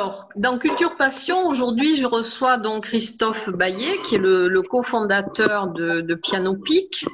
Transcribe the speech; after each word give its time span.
Alors, 0.00 0.30
dans 0.34 0.56
Culture 0.56 0.96
Passion, 0.96 1.46
aujourd'hui, 1.46 1.94
je 1.94 2.06
reçois 2.06 2.56
donc 2.56 2.84
Christophe 2.84 3.50
Baillet, 3.50 3.98
qui 4.08 4.14
est 4.14 4.18
le, 4.18 4.62
cofondateur 4.62 5.68
de, 5.74 6.14
Piano 6.14 6.54
Pic. 6.54 7.04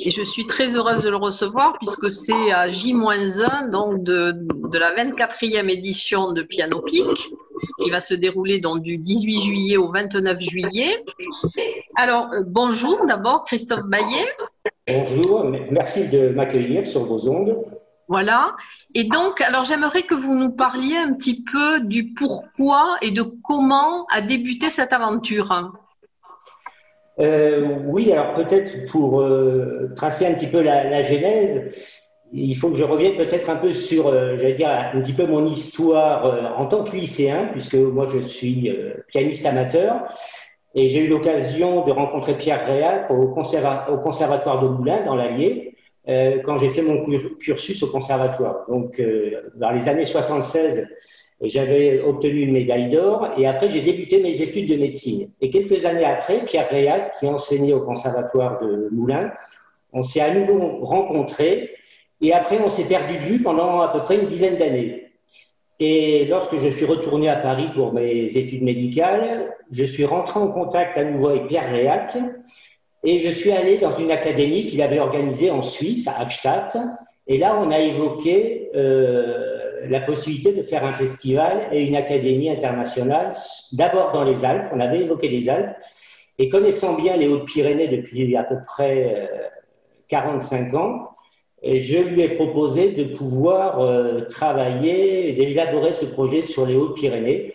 Et 0.00 0.10
je 0.10 0.22
suis 0.22 0.44
très 0.48 0.74
heureuse 0.74 1.04
de 1.04 1.08
le 1.08 1.18
recevoir 1.18 1.78
puisque 1.78 2.10
c'est 2.10 2.50
à 2.50 2.68
J-1 2.68 3.70
donc 3.70 4.02
de, 4.02 4.34
la 4.76 4.92
24e 4.92 5.70
édition 5.70 6.32
de 6.32 6.42
Piano 6.42 6.80
Pic, 6.80 7.06
qui 7.80 7.90
va 7.90 8.00
se 8.00 8.14
dérouler 8.14 8.58
donc 8.58 8.82
du 8.82 8.98
18 8.98 9.40
juillet 9.40 9.76
au 9.76 9.92
29 9.92 10.40
juillet. 10.40 11.04
Alors, 11.94 12.32
euh, 12.32 12.40
bonjour 12.44 13.06
d'abord, 13.06 13.44
Christophe 13.44 13.84
Baillet. 13.84 14.26
Bonjour, 14.88 15.44
merci 15.70 16.08
de 16.08 16.30
m'accueillir 16.30 16.88
sur 16.88 17.04
vos 17.04 17.28
ondes. 17.28 17.56
Voilà. 18.08 18.56
Et 18.94 19.04
donc, 19.04 19.40
alors 19.40 19.64
j'aimerais 19.64 20.02
que 20.02 20.14
vous 20.14 20.34
nous 20.34 20.50
parliez 20.50 20.96
un 20.96 21.14
petit 21.14 21.44
peu 21.50 21.80
du 21.80 22.12
pourquoi 22.12 22.96
et 23.00 23.10
de 23.10 23.22
comment 23.22 24.06
a 24.10 24.20
débuté 24.20 24.70
cette 24.70 24.92
aventure. 24.92 25.72
Euh, 27.18 27.78
oui, 27.84 28.12
alors 28.12 28.34
peut-être 28.34 28.90
pour 28.90 29.20
euh, 29.20 29.92
tracer 29.96 30.26
un 30.26 30.34
petit 30.34 30.46
peu 30.46 30.62
la, 30.62 31.02
genèse, 31.02 31.72
il 32.32 32.54
faut 32.54 32.70
que 32.70 32.76
je 32.76 32.84
revienne 32.84 33.16
peut-être 33.16 33.50
un 33.50 33.56
peu 33.56 33.72
sur, 33.72 34.08
euh, 34.08 34.36
j'allais 34.38 34.54
dire, 34.54 34.70
un 34.70 35.00
petit 35.00 35.12
peu 35.12 35.26
mon 35.26 35.46
histoire 35.46 36.58
en 36.58 36.66
tant 36.66 36.84
que 36.84 36.96
lycéen, 36.96 37.48
puisque 37.52 37.74
moi 37.74 38.06
je 38.06 38.18
suis 38.20 38.70
pianiste 39.08 39.46
amateur. 39.46 40.04
Et 40.74 40.88
j'ai 40.88 41.04
eu 41.04 41.08
l'occasion 41.08 41.84
de 41.84 41.92
rencontrer 41.92 42.36
Pierre 42.38 42.66
Réal 42.66 43.06
au, 43.10 43.14
au 43.14 43.98
Conservatoire 43.98 44.62
de 44.62 44.68
Moulins, 44.68 45.04
dans 45.04 45.14
l'Allier. 45.14 45.71
Euh, 46.08 46.40
quand 46.44 46.58
j'ai 46.58 46.70
fait 46.70 46.82
mon 46.82 47.04
cursus 47.38 47.82
au 47.82 47.86
conservatoire. 47.86 48.64
Donc, 48.68 48.98
euh, 48.98 49.50
dans 49.54 49.70
les 49.70 49.88
années 49.88 50.04
76, 50.04 50.88
j'avais 51.42 52.00
obtenu 52.00 52.40
une 52.42 52.52
médaille 52.52 52.90
d'or 52.90 53.28
et 53.38 53.46
après, 53.46 53.70
j'ai 53.70 53.82
débuté 53.82 54.20
mes 54.20 54.42
études 54.42 54.68
de 54.68 54.76
médecine. 54.76 55.30
Et 55.40 55.50
quelques 55.50 55.84
années 55.86 56.04
après, 56.04 56.44
Pierre 56.44 56.68
Réal, 56.68 57.12
qui 57.18 57.26
enseignait 57.28 57.72
au 57.72 57.82
conservatoire 57.82 58.60
de 58.60 58.88
Moulins, 58.90 59.30
on 59.92 60.02
s'est 60.02 60.20
à 60.20 60.34
nouveau 60.34 60.84
rencontrés 60.84 61.70
et 62.20 62.32
après, 62.32 62.58
on 62.60 62.68
s'est 62.68 62.88
perdu 62.88 63.18
de 63.18 63.22
vue 63.22 63.42
pendant 63.42 63.80
à 63.80 63.88
peu 63.88 64.00
près 64.00 64.16
une 64.16 64.26
dizaine 64.26 64.56
d'années. 64.56 65.06
Et 65.78 66.24
lorsque 66.26 66.58
je 66.58 66.68
suis 66.68 66.84
retourné 66.84 67.28
à 67.28 67.36
Paris 67.36 67.68
pour 67.74 67.92
mes 67.92 68.36
études 68.36 68.62
médicales, 68.62 69.52
je 69.70 69.84
suis 69.84 70.04
rentré 70.04 70.38
en 70.38 70.48
contact 70.48 70.96
à 70.96 71.04
nouveau 71.04 71.28
avec 71.28 71.46
Pierre 71.46 71.70
Réac 71.70 72.16
et 73.04 73.18
je 73.18 73.30
suis 73.30 73.50
allé 73.50 73.78
dans 73.78 73.92
une 73.92 74.10
académie 74.10 74.66
qu'il 74.66 74.80
avait 74.80 75.00
organisée 75.00 75.50
en 75.50 75.62
Suisse, 75.62 76.06
à 76.06 76.20
Hackstatt. 76.20 76.76
Et 77.26 77.38
là, 77.38 77.58
on 77.60 77.70
a 77.70 77.80
évoqué 77.80 78.70
euh, 78.76 79.86
la 79.88 80.00
possibilité 80.00 80.52
de 80.52 80.62
faire 80.62 80.84
un 80.84 80.92
festival 80.92 81.68
et 81.72 81.82
une 81.82 81.96
académie 81.96 82.48
internationale, 82.48 83.32
d'abord 83.72 84.12
dans 84.12 84.22
les 84.22 84.44
Alpes. 84.44 84.70
On 84.72 84.80
avait 84.80 85.00
évoqué 85.00 85.28
les 85.28 85.48
Alpes. 85.48 85.76
Et 86.38 86.48
connaissant 86.48 86.94
bien 86.94 87.16
les 87.16 87.28
Hautes-Pyrénées 87.28 87.88
depuis 87.88 88.36
à 88.36 88.44
peu 88.44 88.56
près 88.66 89.28
45 90.08 90.72
euh, 90.72 90.78
ans, 90.78 91.08
je 91.64 91.98
lui 91.98 92.22
ai 92.22 92.30
proposé 92.30 92.92
de 92.92 93.04
pouvoir 93.16 93.80
euh, 93.80 94.22
travailler, 94.30 95.32
d'élaborer 95.32 95.92
ce 95.92 96.06
projet 96.06 96.42
sur 96.42 96.66
les 96.66 96.76
Hautes-Pyrénées 96.76 97.54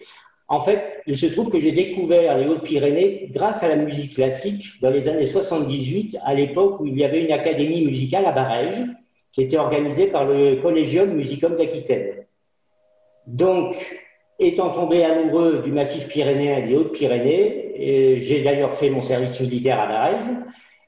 en 0.49 0.61
fait, 0.61 1.01
il 1.05 1.17
se 1.17 1.25
trouve 1.27 1.51
que 1.51 1.59
j'ai 1.59 1.73
découvert 1.73 2.37
les 2.37 2.47
Hautes-Pyrénées 2.47 3.29
grâce 3.33 3.63
à 3.63 3.67
la 3.67 3.75
musique 3.75 4.15
classique 4.15 4.79
dans 4.81 4.89
les 4.89 5.09
années 5.09 5.25
78, 5.25 6.17
à 6.23 6.33
l'époque 6.33 6.79
où 6.79 6.85
il 6.85 6.97
y 6.97 7.03
avait 7.03 7.23
une 7.23 7.33
académie 7.33 7.83
musicale 7.83 8.25
à 8.25 8.31
Barège, 8.31 8.81
qui 9.33 9.41
était 9.41 9.57
organisée 9.57 10.07
par 10.07 10.25
le 10.25 10.55
Collegium 10.61 11.11
Musicum 11.11 11.55
d'Aquitaine. 11.55 12.25
Donc, 13.27 13.75
étant 14.39 14.69
tombé 14.69 15.03
amoureux 15.03 15.61
du 15.63 15.71
massif 15.71 16.07
pyrénéen 16.07 16.57
et 16.59 16.67
des 16.69 16.75
Hautes-Pyrénées, 16.75 18.19
j'ai 18.19 18.41
d'ailleurs 18.41 18.73
fait 18.73 18.89
mon 18.89 19.01
service 19.01 19.39
militaire 19.41 19.81
à 19.81 19.87
Barège, 19.87 20.27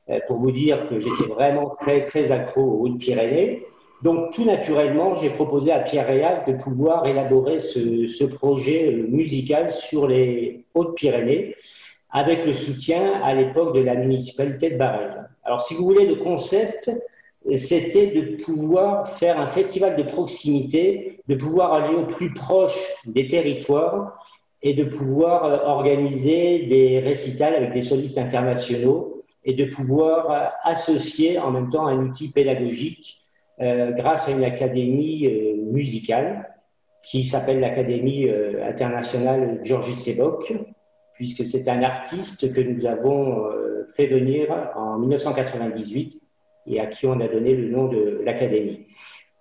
euh, 0.09 0.19
pour 0.27 0.37
vous 0.37 0.51
dire 0.51 0.87
que 0.89 0.99
j'étais 0.99 1.27
vraiment 1.29 1.75
très, 1.79 2.01
très 2.03 2.31
accro 2.31 2.61
aux 2.61 2.87
Hautes-Pyrénées. 2.87 3.63
Donc, 4.01 4.31
tout 4.31 4.45
naturellement, 4.45 5.15
j'ai 5.15 5.29
proposé 5.29 5.71
à 5.71 5.79
Pierre 5.79 6.07
Réal 6.07 6.43
de 6.47 6.53
pouvoir 6.53 7.05
élaborer 7.05 7.59
ce, 7.59 8.23
projet 8.25 8.93
euh, 8.93 9.07
musical 9.09 9.73
sur 9.73 10.07
les 10.07 10.63
Hautes-Pyrénées, 10.73 11.55
avec 12.09 12.45
le 12.45 12.53
soutien 12.53 13.21
à 13.21 13.33
l'époque 13.33 13.75
de 13.75 13.81
la 13.81 13.95
municipalité 13.95 14.71
de 14.71 14.77
Barège. 14.77 15.15
Alors, 15.43 15.61
si 15.61 15.73
vous 15.75 15.83
voulez, 15.83 16.05
le 16.05 16.15
concept, 16.15 16.89
c'était 17.57 18.07
de 18.07 18.41
pouvoir 18.43 19.17
faire 19.17 19.39
un 19.39 19.47
festival 19.47 19.95
de 19.95 20.03
proximité, 20.03 21.21
de 21.27 21.35
pouvoir 21.35 21.73
aller 21.73 21.95
au 21.95 22.05
plus 22.05 22.33
proche 22.33 22.77
des 23.05 23.27
territoires 23.27 24.17
et 24.61 24.73
de 24.73 24.83
pouvoir 24.85 25.45
euh, 25.45 25.57
organiser 25.65 26.59
des 26.63 26.99
récitals 26.99 27.55
avec 27.55 27.73
des 27.73 27.81
solistes 27.81 28.17
internationaux 28.17 29.23
et 29.43 29.53
de 29.53 29.65
pouvoir 29.65 30.31
euh, 30.31 30.45
associer 30.63 31.39
en 31.39 31.51
même 31.51 31.69
temps 31.69 31.87
un 31.87 31.97
outil 31.99 32.29
pédagogique 32.29 33.18
euh, 33.61 33.91
grâce 33.91 34.29
à 34.29 34.31
une 34.31 34.43
académie 34.43 35.25
euh, 35.25 35.55
musicale 35.71 36.49
qui 37.03 37.25
s'appelle 37.25 37.59
l'Académie 37.59 38.27
euh, 38.27 38.65
internationale 38.65 39.59
Georgie 39.63 39.95
Sebok, 39.95 40.53
puisque 41.13 41.45
c'est 41.45 41.67
un 41.67 41.83
artiste 41.83 42.53
que 42.53 42.61
nous 42.61 42.85
avons 42.85 43.49
fait 43.95 44.07
venir 44.07 44.47
en 44.75 44.97
1998 44.99 46.21
et 46.67 46.79
à 46.79 46.87
qui 46.87 47.05
on 47.07 47.19
a 47.19 47.27
donné 47.27 47.53
le 47.53 47.67
nom 47.69 47.87
de 47.87 48.21
l'Académie. 48.23 48.87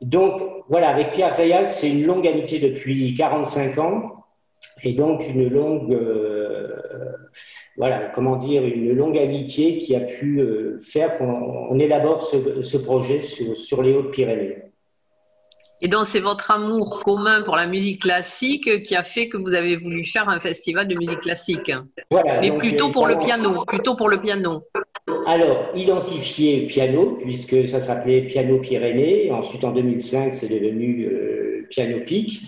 Donc 0.00 0.42
voilà, 0.68 0.88
avec 0.88 1.12
Pierre 1.12 1.36
Réal, 1.36 1.70
c'est 1.70 1.90
une 1.90 2.04
longue 2.04 2.26
amitié 2.26 2.58
depuis 2.58 3.14
45 3.14 3.78
ans 3.78 4.24
et 4.82 4.94
donc 4.94 5.28
une 5.28 5.48
longue 5.48 5.96
voilà, 7.78 8.10
comment 8.12 8.36
dire, 8.36 8.64
une 8.64 8.92
longue 8.92 9.16
amitié 9.16 9.78
qui 9.78 9.94
a 9.94 10.00
pu 10.00 10.40
euh, 10.40 10.80
faire 10.82 11.16
qu'on 11.16 11.78
élabore 11.78 12.22
ce, 12.22 12.76
projet 12.76 13.22
sur, 13.22 13.82
les 13.82 13.94
Hautes-Pyrénées. 13.94 14.56
Et 15.80 15.86
donc, 15.86 16.06
c'est 16.06 16.18
votre 16.18 16.50
amour 16.50 17.00
commun 17.04 17.42
pour 17.42 17.54
la 17.54 17.68
musique 17.68 18.02
classique 18.02 18.82
qui 18.82 18.96
a 18.96 19.04
fait 19.04 19.28
que 19.28 19.36
vous 19.36 19.54
avez 19.54 19.76
voulu 19.76 20.04
faire 20.04 20.28
un 20.28 20.40
festival 20.40 20.88
de 20.88 20.96
musique 20.96 21.20
classique? 21.20 21.70
Voilà. 22.10 22.40
Mais 22.40 22.50
plutôt 22.50 22.88
pour 22.88 23.06
le 23.06 23.16
piano, 23.16 23.64
plutôt 23.64 23.94
pour 23.94 24.08
le 24.08 24.20
piano. 24.20 24.64
Alors, 25.28 25.68
identifié 25.76 26.66
piano, 26.66 27.16
puisque 27.22 27.68
ça 27.68 27.80
s'appelait 27.80 28.22
Piano 28.22 28.58
Pyrénées. 28.58 29.30
Ensuite, 29.30 29.62
en 29.62 29.70
2005, 29.70 30.34
c'est 30.34 30.48
devenu 30.48 31.06
euh, 31.06 31.66
Piano 31.70 32.00
Pic. 32.04 32.40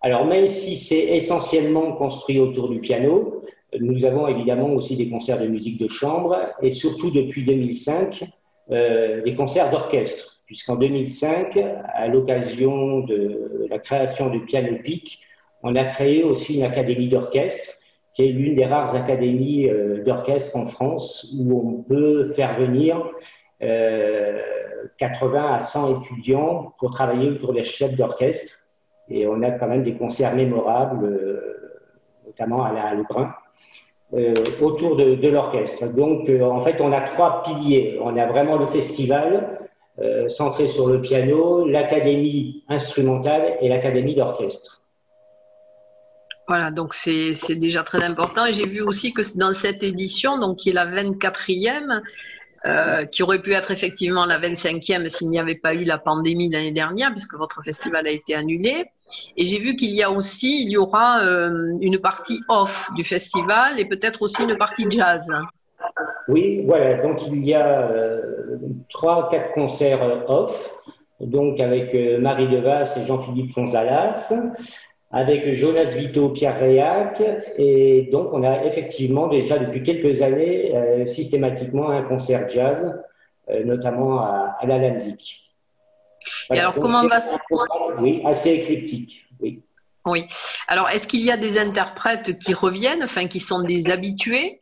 Alors, 0.00 0.24
même 0.24 0.46
si 0.46 0.76
c'est 0.76 1.16
essentiellement 1.16 1.92
construit 1.94 2.38
autour 2.38 2.68
du 2.68 2.78
piano, 2.78 3.42
nous 3.80 4.04
avons 4.04 4.28
évidemment 4.28 4.70
aussi 4.70 4.96
des 4.96 5.08
concerts 5.08 5.40
de 5.40 5.46
musique 5.46 5.78
de 5.78 5.88
chambre 5.88 6.36
et 6.62 6.70
surtout 6.70 7.10
depuis 7.10 7.44
2005, 7.44 8.24
euh, 8.70 9.22
des 9.22 9.34
concerts 9.34 9.70
d'orchestre, 9.70 10.40
puisqu'en 10.46 10.76
2005, 10.76 11.58
à 11.94 12.08
l'occasion 12.08 13.00
de 13.00 13.66
la 13.68 13.78
création 13.78 14.30
du 14.30 14.40
Piano 14.40 14.76
Pic, 14.82 15.20
on 15.62 15.74
a 15.76 15.84
créé 15.84 16.22
aussi 16.22 16.56
une 16.58 16.64
académie 16.64 17.08
d'orchestre, 17.08 17.74
qui 18.14 18.24
est 18.24 18.32
l'une 18.32 18.54
des 18.54 18.64
rares 18.64 18.94
académies 18.94 19.68
euh, 19.68 20.02
d'orchestre 20.04 20.56
en 20.56 20.66
France 20.66 21.32
où 21.36 21.58
on 21.58 21.82
peut 21.82 22.32
faire 22.32 22.58
venir 22.58 22.96
80 23.60 23.62
euh, 23.62 25.54
à 25.54 25.58
100 25.58 26.02
étudiants 26.02 26.74
pour 26.78 26.90
travailler 26.90 27.30
autour 27.30 27.52
des 27.52 27.64
chefs 27.64 27.94
d'orchestre. 27.94 28.66
Et 29.08 29.26
on 29.26 29.42
a 29.42 29.50
quand 29.52 29.68
même 29.68 29.84
des 29.84 29.94
concerts 29.94 30.34
mémorables, 30.34 31.40
notamment 32.26 32.64
à 32.64 32.72
la 32.72 32.94
Lebrun. 32.94 33.32
Euh, 34.14 34.34
autour 34.62 34.94
de, 34.94 35.28
l'orchestre. 35.28 35.92
Donc, 35.92 36.28
euh, 36.28 36.40
en 36.42 36.60
fait, 36.60 36.80
on 36.80 36.92
a 36.92 37.00
trois 37.00 37.42
piliers. 37.42 37.98
On 38.00 38.16
a 38.16 38.24
vraiment 38.26 38.56
le 38.56 38.68
festival 38.68 39.58
euh, 39.98 40.28
centré 40.28 40.68
sur 40.68 40.86
le 40.86 41.00
piano, 41.00 41.66
l'académie 41.66 42.62
instrumentale 42.68 43.56
et 43.60 43.68
l'académie 43.68 44.14
d'orchestre. 44.14 44.82
Voilà, 46.46 46.70
donc 46.70 46.94
c'est 46.94 47.32
déjà 47.56 47.82
très 47.82 48.00
important. 48.04 48.44
J'ai 48.52 48.66
vu 48.66 48.80
aussi 48.80 49.12
que 49.12 49.22
dans 49.36 49.52
cette 49.54 49.82
édition, 49.82 50.38
donc 50.38 50.58
qui 50.58 50.70
est 50.70 50.72
la 50.72 50.86
24e, 50.86 52.00
euh, 52.64 53.04
qui 53.04 53.22
aurait 53.22 53.42
pu 53.42 53.52
être 53.52 53.70
effectivement 53.70 54.24
la 54.24 54.40
25e 54.40 55.08
s'il 55.08 55.30
n'y 55.30 55.38
avait 55.38 55.56
pas 55.56 55.74
eu 55.74 55.84
la 55.84 55.98
pandémie 55.98 56.48
l'année 56.48 56.72
dernière, 56.72 57.10
puisque 57.10 57.34
votre 57.34 57.62
festival 57.62 58.06
a 58.06 58.10
été 58.10 58.34
annulé. 58.34 58.86
Et 59.36 59.46
j'ai 59.46 59.58
vu 59.58 59.76
qu'il 59.76 59.94
y 59.94 60.02
a 60.02 60.10
aussi, 60.10 60.62
il 60.62 60.70
y 60.70 60.76
aura 60.76 61.22
euh, 61.22 61.72
une 61.80 61.98
partie 61.98 62.40
off 62.48 62.90
du 62.94 63.04
festival 63.04 63.78
et 63.78 63.88
peut-être 63.88 64.22
aussi 64.22 64.42
une 64.42 64.56
partie 64.56 64.86
jazz. 64.90 65.32
Oui, 66.28 66.62
voilà. 66.66 67.02
Donc 67.02 67.26
il 67.26 67.44
y 67.44 67.54
a 67.54 67.88
euh, 67.88 68.20
trois, 68.88 69.28
quatre 69.30 69.52
concerts 69.52 70.24
off. 70.28 70.72
donc 71.20 71.60
avec 71.60 71.94
Marie 72.20 72.48
Devas 72.48 72.96
et 72.96 73.06
Jean-Philippe 73.06 73.52
Fonzalas, 73.52 74.32
avec 75.10 75.54
Jonas 75.54 75.84
Vito, 75.84 76.30
Pierre 76.30 76.58
Réac, 76.58 77.22
et 77.58 78.08
donc 78.10 78.32
on 78.32 78.42
a 78.42 78.64
effectivement 78.64 79.28
déjà 79.28 79.58
depuis 79.58 79.82
quelques 79.82 80.20
années 80.20 81.06
systématiquement 81.06 81.90
un 81.90 82.02
concert 82.02 82.48
jazz, 82.48 83.02
notamment 83.64 84.20
à, 84.20 84.56
à 84.60 84.66
la 84.66 84.78
Lamzik. 84.78 85.44
et 86.52 86.58
alors 86.58 86.74
comment 86.74 87.06
va 87.06 87.18
Oui, 88.00 88.20
assez 88.24 88.50
éclectique, 88.50 89.24
oui. 89.40 89.60
Oui. 90.06 90.26
Alors, 90.68 90.88
est-ce 90.88 91.08
qu'il 91.08 91.22
y 91.22 91.32
a 91.32 91.36
des 91.36 91.58
interprètes 91.58 92.38
qui 92.38 92.54
reviennent, 92.54 93.02
enfin, 93.02 93.26
qui 93.26 93.40
sont 93.40 93.62
des 93.62 93.90
habitués? 93.90 94.60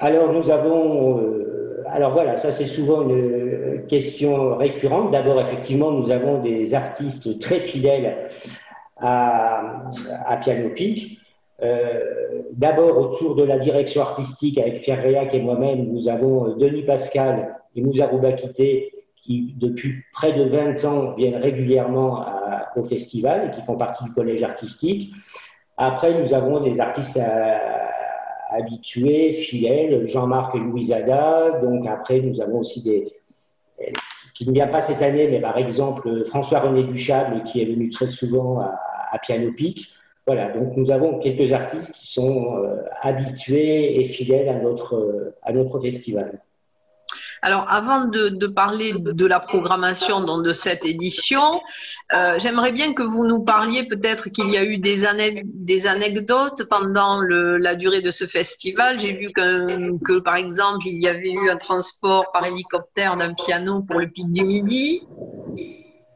Alors, 0.00 0.32
nous 0.32 0.50
avons. 0.50 1.20
Euh, 1.20 1.84
alors 1.88 2.10
voilà, 2.10 2.36
ça 2.36 2.50
c'est 2.50 2.66
souvent 2.66 3.02
une 3.08 3.86
question 3.88 4.56
récurrente. 4.56 5.12
D'abord, 5.12 5.40
effectivement, 5.40 5.92
nous 5.92 6.10
avons 6.10 6.42
des 6.42 6.74
artistes 6.74 7.38
très 7.38 7.60
fidèles 7.60 8.28
à, 8.98 9.90
Piano 10.42 10.70
Peak. 10.74 11.18
Euh, 11.62 12.42
d'abord, 12.52 12.98
autour 12.98 13.34
de 13.34 13.42
la 13.42 13.58
direction 13.58 14.02
artistique, 14.02 14.58
avec 14.58 14.82
Pierre 14.82 15.02
Réac 15.02 15.34
et 15.34 15.40
moi-même, 15.40 15.86
nous 15.92 16.08
avons 16.08 16.56
Denis 16.56 16.82
Pascal 16.82 17.56
et 17.74 17.80
Moussa 17.80 18.06
Bakité, 18.06 18.92
qui, 19.16 19.54
depuis 19.56 20.02
près 20.12 20.32
de 20.32 20.44
20 20.44 20.84
ans, 20.84 21.14
viennent 21.14 21.36
régulièrement 21.36 22.24
au 22.76 22.84
festival 22.84 23.48
et 23.48 23.56
qui 23.56 23.62
font 23.62 23.76
partie 23.76 24.04
du 24.04 24.12
collège 24.12 24.42
artistique. 24.42 25.12
Après, 25.76 26.14
nous 26.20 26.32
avons 26.32 26.60
des 26.60 26.80
artistes 26.80 27.16
euh, 27.16 27.56
habitués, 28.50 29.32
fidèles, 29.32 30.06
Jean-Marc 30.06 30.54
et 30.54 30.58
Louisada. 30.58 31.60
Donc 31.62 31.86
après, 31.86 32.20
nous 32.20 32.40
avons 32.40 32.60
aussi 32.60 32.82
des 32.82 33.12
qui 34.36 34.46
ne 34.46 34.52
vient 34.52 34.68
pas 34.68 34.82
cette 34.82 35.00
année, 35.00 35.28
mais 35.28 35.40
par 35.40 35.56
exemple 35.56 36.24
François-René 36.24 36.84
Duchable 36.84 37.42
qui 37.44 37.62
est 37.62 37.64
venu 37.64 37.88
très 37.88 38.08
souvent 38.08 38.60
à, 38.60 38.78
Piano 39.18 39.52
Pic. 39.52 39.90
Voilà, 40.26 40.50
donc 40.50 40.76
nous 40.76 40.90
avons 40.90 41.18
quelques 41.20 41.52
artistes 41.52 41.94
qui 41.94 42.08
sont 42.08 42.56
euh, 42.56 42.82
habitués 43.00 44.00
et 44.00 44.04
fidèles 44.04 44.48
à 44.48 44.58
notre, 44.58 45.34
à 45.42 45.52
notre 45.52 45.80
festival. 45.80 46.40
Alors, 47.42 47.66
avant 47.68 48.06
de, 48.06 48.46
parler 48.46 48.92
de 48.92 49.26
la 49.26 49.38
programmation 49.40 50.24
de 50.24 50.52
cette 50.52 50.84
édition, 50.84 51.60
euh, 52.12 52.36
j'aimerais 52.38 52.72
bien 52.72 52.92
que 52.92 53.04
vous 53.04 53.24
nous 53.26 53.44
parliez 53.44 53.86
peut-être 53.86 54.30
qu'il 54.30 54.50
y 54.50 54.56
a 54.56 54.64
eu 54.64 54.78
des, 54.78 55.06
anecdotes 55.86 56.64
pendant 56.68 57.20
la 57.20 57.74
durée 57.76 58.00
de 58.00 58.10
ce 58.10 58.24
festival. 58.24 58.98
J'ai 58.98 59.12
vu 59.12 59.30
que, 59.32 60.18
par 60.20 60.36
exemple, 60.36 60.86
il 60.86 61.00
y 61.00 61.06
avait 61.06 61.30
eu 61.30 61.48
un 61.50 61.56
transport 61.56 62.32
par 62.32 62.44
hélicoptère 62.44 63.16
d'un 63.16 63.34
piano 63.34 63.82
pour 63.82 64.00
le 64.00 64.08
Pic 64.08 64.30
du 64.32 64.42
Midi. 64.42 65.06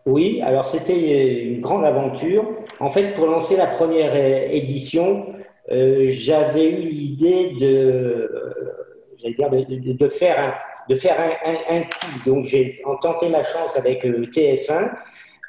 Oui, 0.07 0.41
alors 0.43 0.65
c'était 0.65 1.45
une 1.45 1.61
grande 1.61 1.85
aventure. 1.85 2.45
En 2.81 2.91
fait, 2.91 3.15
pour 3.15 3.27
lancer 3.27 3.57
la 3.57 3.67
première 3.67 4.17
édition, 4.17 5.27
euh, 5.71 6.07
j'avais 6.09 6.71
eu 6.71 6.89
l'idée 6.89 7.53
de, 7.61 8.29
faire 10.09 10.41
un, 10.41 10.55
de 10.89 10.95
faire 10.97 11.17
un, 11.69 11.83
coup. 11.83 12.19
Donc, 12.27 12.47
j'ai 12.47 12.83
tenté 13.03 13.29
ma 13.29 13.43
chance 13.43 13.77
avec 13.77 14.03
euh, 14.05 14.27
TF1 14.27 14.91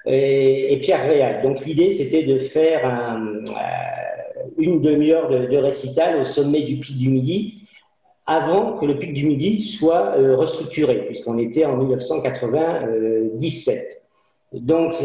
et, 0.06 0.77
Pierre 0.81 1.07
Réal. 1.07 1.42
Donc, 1.42 1.65
l'idée, 1.65 1.92
c'était 1.92 2.24
de 2.24 2.39
faire 2.39 2.86
euh, 2.86 3.44
une 4.57 4.81
demi-heure 4.81 5.30
de, 5.30 5.57
récital 5.57 6.19
au 6.19 6.24
sommet 6.24 6.62
du 6.62 6.77
Pic 6.77 6.98
du 6.98 7.09
Midi 7.09 7.68
avant 8.27 8.77
que 8.77 8.86
le 8.86 9.00
Pic 9.00 9.13
du 9.13 9.25
Midi 9.25 9.62
soit 9.62 10.15
euh, 10.18 10.36
restructuré, 10.36 11.07
puisqu'on 11.07 11.39
était 11.39 11.65
en 11.65 11.77
1997. 11.77 14.00
Donc, 14.53 14.95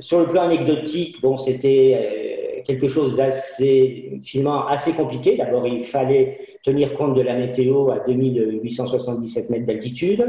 sur 0.00 0.20
le 0.20 0.26
plan 0.26 0.42
anecdotique, 0.42 1.20
bon, 1.20 1.36
c'était 1.36 2.62
quelque 2.68 2.86
chose 2.86 3.16
d'assez 3.16 4.20
finalement 4.22 4.66
assez 4.66 4.92
compliqué. 4.92 5.36
D'abord, 5.36 5.66
il 5.66 5.84
fallait 5.84 6.38
tenir 6.62 6.94
compte 6.94 7.14
de 7.14 7.22
la 7.22 7.34
météo 7.34 7.90
à 7.90 8.00
2877 8.00 9.50
mètres 9.50 9.66
d'altitude. 9.66 10.24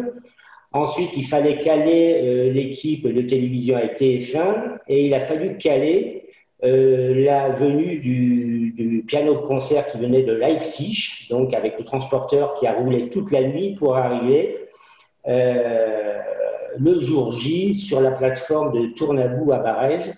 Ensuite, 0.71 1.17
il 1.17 1.25
fallait 1.25 1.59
caler 1.59 2.21
euh, 2.23 2.53
l'équipe 2.53 3.07
de 3.07 3.21
télévision 3.23 3.75
avec 3.75 3.99
TF1 3.99 4.77
et 4.87 5.07
il 5.07 5.13
a 5.15 5.19
fallu 5.19 5.57
caler 5.57 6.29
euh, 6.63 7.25
la 7.25 7.49
venue 7.49 7.97
du, 7.97 9.03
piano 9.07 9.33
de 9.33 9.47
concert 9.47 9.87
qui 9.87 9.97
venait 9.97 10.21
de 10.21 10.33
Leipzig, 10.33 11.27
donc 11.29 11.53
avec 11.53 11.79
le 11.79 11.83
transporteur 11.83 12.53
qui 12.53 12.67
a 12.67 12.73
roulé 12.73 13.09
toute 13.09 13.31
la 13.31 13.41
nuit 13.41 13.75
pour 13.75 13.97
arriver 13.97 14.55
euh, 14.55 14.65
le 15.29 16.99
jour 16.99 17.31
J 17.31 17.75
sur 17.75 18.01
la 18.01 18.11
plateforme 18.11 18.71
de 18.73 18.93
Tournabou 18.93 19.51
à 19.51 19.59
Barège 19.59 20.13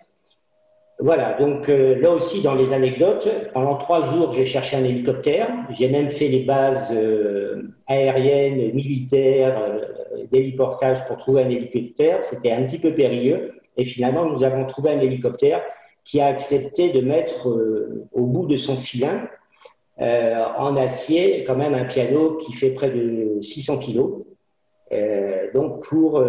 voilà, 1.01 1.33
donc 1.33 1.67
euh, 1.67 1.99
là 1.99 2.11
aussi 2.11 2.43
dans 2.43 2.53
les 2.53 2.73
anecdotes, 2.73 3.27
pendant 3.55 3.75
trois 3.75 4.01
jours 4.01 4.33
j'ai 4.33 4.45
cherché 4.45 4.77
un 4.77 4.83
hélicoptère, 4.83 5.49
j'ai 5.71 5.89
même 5.89 6.11
fait 6.11 6.27
les 6.27 6.43
bases 6.43 6.93
euh, 6.95 7.73
aériennes, 7.87 8.71
militaires, 8.75 9.59
euh, 9.59 10.25
d'héliportage 10.31 11.03
pour 11.07 11.17
trouver 11.17 11.41
un 11.41 11.49
hélicoptère, 11.49 12.23
c'était 12.23 12.51
un 12.51 12.61
petit 12.67 12.77
peu 12.77 12.93
périlleux, 12.93 13.53
et 13.77 13.83
finalement 13.83 14.25
nous 14.25 14.43
avons 14.43 14.67
trouvé 14.67 14.91
un 14.91 14.99
hélicoptère 14.99 15.63
qui 16.03 16.21
a 16.21 16.27
accepté 16.27 16.91
de 16.91 17.01
mettre 17.01 17.47
au 18.11 18.25
bout 18.25 18.45
de 18.45 18.57
son 18.57 18.75
filin 18.75 19.27
en 19.99 20.75
acier 20.75 21.43
quand 21.45 21.55
même 21.55 21.75
un 21.75 21.85
piano 21.85 22.37
qui 22.37 22.53
fait 22.53 22.71
près 22.71 22.89
de 22.89 23.39
600 23.41 23.77
kilos. 23.77 24.23
Donc 25.53 25.85
pour 25.87 26.23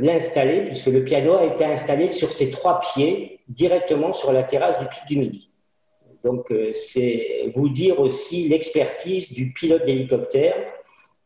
l'installer, 0.00 0.62
puisque 0.62 0.86
le 0.86 1.04
piano 1.04 1.34
a 1.34 1.44
été 1.44 1.64
installé 1.64 2.08
sur 2.08 2.32
ses 2.32 2.50
trois 2.50 2.80
pieds 2.80 3.40
directement 3.48 4.12
sur 4.12 4.32
la 4.32 4.42
terrasse 4.42 4.78
du 4.78 4.86
Pic 4.86 5.06
du 5.06 5.16
Midi. 5.18 5.50
Donc, 6.24 6.50
euh, 6.50 6.72
c'est 6.72 7.50
vous 7.54 7.68
dire 7.68 7.98
aussi 8.00 8.48
l'expertise 8.48 9.32
du 9.32 9.52
pilote 9.52 9.84
d'hélicoptère 9.84 10.54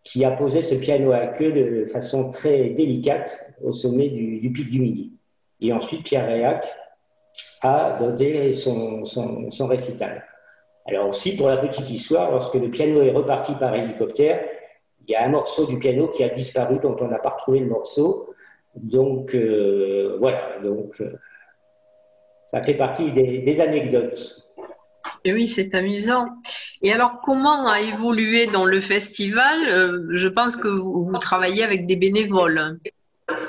qui 0.05 0.25
a 0.25 0.31
posé 0.31 0.63
ce 0.63 0.75
piano 0.75 1.13
à 1.13 1.27
queue 1.29 1.53
de 1.53 1.87
façon 1.87 2.31
très 2.31 2.71
délicate 2.71 3.55
au 3.63 3.73
sommet 3.73 4.09
du, 4.09 4.51
Pic 4.53 4.71
du 4.71 4.81
Midi. 4.81 5.13
Et 5.61 5.73
ensuite, 5.73 6.05
Pierre 6.05 6.27
Réac 6.27 6.67
a 7.63 7.99
donné 7.99 8.53
son, 8.53 9.05
son, 9.05 9.67
récital. 9.67 10.25
Alors 10.87 11.09
aussi, 11.09 11.37
pour 11.37 11.49
la 11.49 11.57
petite 11.57 11.89
histoire, 11.89 12.31
lorsque 12.31 12.55
le 12.55 12.71
piano 12.71 13.01
est 13.03 13.11
reparti 13.11 13.55
par 13.55 13.75
hélicoptère, 13.75 14.45
il 15.07 15.13
y 15.13 15.15
a 15.15 15.25
un 15.25 15.29
morceau 15.29 15.67
du 15.67 15.79
piano 15.79 16.09
qui 16.09 16.25
a 16.25 16.29
disparu, 16.29 16.79
dont 16.83 16.97
on 17.01 17.09
n'a 17.09 17.19
pas 17.19 17.31
retrouvé 17.31 17.61
le 17.61 17.67
morceau. 17.67 18.35
Donc, 18.77 19.35
euh, 19.35 20.17
voilà. 20.19 20.59
Donc, 20.63 21.01
euh, 21.01 21.13
ça 22.51 22.63
fait 22.63 22.75
partie 22.75 23.13
des, 23.13 23.61
anecdotes. 23.61 24.37
Et 25.25 25.33
oui, 25.33 25.47
c'est 25.47 25.75
amusant. 25.75 26.27
Et 26.83 26.93
alors, 26.93 27.21
comment 27.23 27.67
a 27.67 27.81
évolué 27.81 28.47
dans 28.47 28.65
le 28.65 28.81
festival? 28.81 29.57
Euh, 29.69 30.07
Je 30.11 30.29
pense 30.29 30.57
que 30.57 30.69
vous, 30.69 31.19
travaillez 31.19 31.63
avec 31.63 31.87
des 31.87 31.97
bénévoles. 31.97 32.79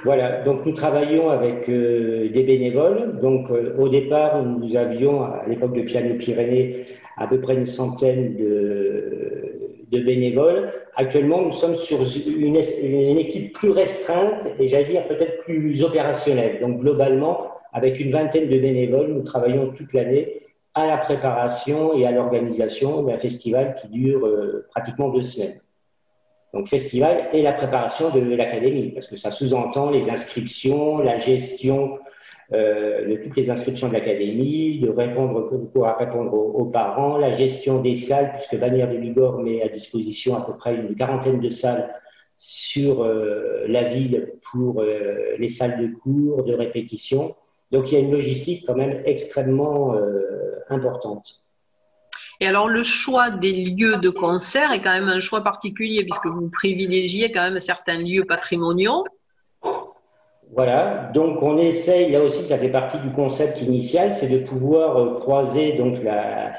Voilà, 0.06 0.42
donc 0.44 0.66
nous 0.66 0.72
travaillons 0.72 1.30
avec 1.30 1.70
des 1.70 2.44
bénévoles. 2.44 3.20
Donc 3.20 3.50
au 3.78 3.90
départ, 3.90 4.42
nous 4.42 4.78
avions, 4.78 5.24
à 5.24 5.44
l'époque 5.48 5.74
de 5.74 5.82
Piano 5.82 6.16
Pyrénées, 6.16 6.86
à 7.18 7.28
peu 7.28 7.42
près 7.42 7.56
une 7.56 7.66
centaine 7.66 8.38
de, 8.38 9.86
de 9.92 10.00
bénévoles. 10.00 10.72
Actuellement, 10.98 11.42
nous 11.42 11.52
sommes 11.52 11.76
sur 11.76 12.00
une, 12.02 12.56
équipe 12.56 13.54
plus 13.54 13.72
restreinte 13.72 14.48
et 14.60 14.68
j'allais 14.68 14.86
dire 14.86 15.08
peut-être 15.08 15.44
plus 15.44 15.84
opérationnelle. 15.84 16.62
Donc 16.62 16.80
globalement, 16.80 17.50
avec 17.74 18.00
une 18.00 18.12
vingtaine 18.12 18.48
de 18.48 18.58
bénévoles, 18.58 19.12
nous 19.12 19.24
travaillons 19.24 19.74
toute 19.74 19.92
l'année 19.92 20.42
à 20.74 20.88
la 20.88 20.98
préparation 20.98 21.94
et 21.94 22.06
à 22.06 22.12
l'organisation 22.12 23.04
d'un 23.04 23.18
festival 23.18 23.76
qui 23.76 23.88
dure 23.90 24.26
euh, 24.26 24.66
pratiquement 24.70 25.10
deux 25.10 25.24
semaines. 25.24 25.60
Donc 26.54 26.70
festival 26.70 27.28
et 27.34 27.42
la 27.42 27.52
préparation 27.52 28.12
de 28.12 28.22
l'académie, 28.34 28.92
parce 28.92 29.08
que 29.08 29.18
ça 29.18 29.32
sous-entend 29.32 29.90
les 29.90 30.10
inscriptions, 30.10 31.00
la 31.00 31.18
gestion 31.18 32.00
de 32.52 33.24
toutes 33.24 33.36
les 33.36 33.50
inscriptions 33.50 33.88
de 33.88 33.94
l'académie, 33.94 34.80
de 34.80 34.90
répondre 34.90 35.50
pouvoir 35.74 35.98
répondre 35.98 36.34
aux, 36.34 36.66
parents, 36.66 37.18
la 37.18 37.32
gestion 37.32 37.82
des 37.82 37.96
salles, 37.96 38.34
puisque 38.36 38.60
Bannière 38.60 38.90
de 38.90 38.98
Bigorre 38.98 39.40
met 39.40 39.64
à 39.64 39.70
disposition 39.70 40.36
à 40.36 40.46
peu 40.46 40.56
près 40.56 40.76
une 40.76 40.96
quarantaine 40.96 41.40
de 41.40 41.50
salles 41.50 41.94
sur 42.38 43.04
euh, 43.04 43.66
la 43.68 43.84
ville 43.84 44.34
pour 44.52 44.84
les 45.40 45.50
salles 45.50 45.82
de 45.82 45.96
cours, 45.96 46.44
de 46.44 46.54
répétition. 46.54 47.36
Donc 47.72 47.92
il 47.92 47.96
y 47.96 47.98
a 47.98 48.00
une 48.00 48.12
logistique 48.12 48.64
quand 48.66 48.76
même 48.76 49.02
extrêmement 49.06 49.96
euh, 49.96 50.22
importante. 50.70 51.42
Et 52.40 52.48
alors 52.48 52.68
le 52.68 52.84
choix 52.84 53.32
des 53.32 53.66
lieux 53.66 53.98
de 53.98 54.10
concert 54.10 54.72
est 54.72 54.82
quand 54.82 54.92
même 54.92 55.08
un 55.08 55.20
choix 55.20 55.42
particulier 55.42 56.04
puisque 56.04 56.28
vous 56.28 56.50
privilégiez 56.50 57.32
quand 57.32 57.42
même 57.42 57.60
certains 57.60 57.98
lieux 57.98 58.26
patrimoniaux. 58.26 59.06
Voilà, 60.54 61.12
donc 61.14 61.42
on 61.42 61.58
essaye, 61.58 62.12
là 62.12 62.22
aussi 62.22 62.44
ça 62.44 62.58
fait 62.58 62.70
partie 62.70 63.00
du 63.00 63.10
concept 63.10 63.62
initial, 63.62 64.14
c'est 64.14 64.30
de 64.30 64.46
pouvoir 64.46 64.98
euh, 64.98 65.14
croiser 65.16 65.74
donc 65.74 65.98
la, 66.04 66.54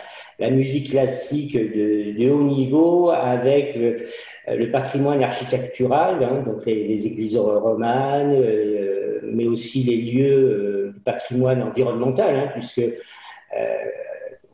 musique 0.51 0.91
classique 0.91 1.57
de, 1.57 2.31
haut 2.31 2.43
niveau 2.43 3.11
avec 3.11 3.75
le, 3.77 4.71
patrimoine 4.71 5.23
architectural, 5.23 6.23
hein, 6.23 6.43
donc 6.45 6.67
les, 6.67 7.07
églises 7.07 7.39
romanes, 7.39 8.35
euh, 8.35 9.21
mais 9.23 9.47
aussi 9.47 9.83
les 9.85 9.97
lieux 9.97 10.93
du 10.95 11.01
patrimoine 11.01 11.63
environnemental, 11.63 12.37
hein, 12.37 12.49
puisque 12.53 12.83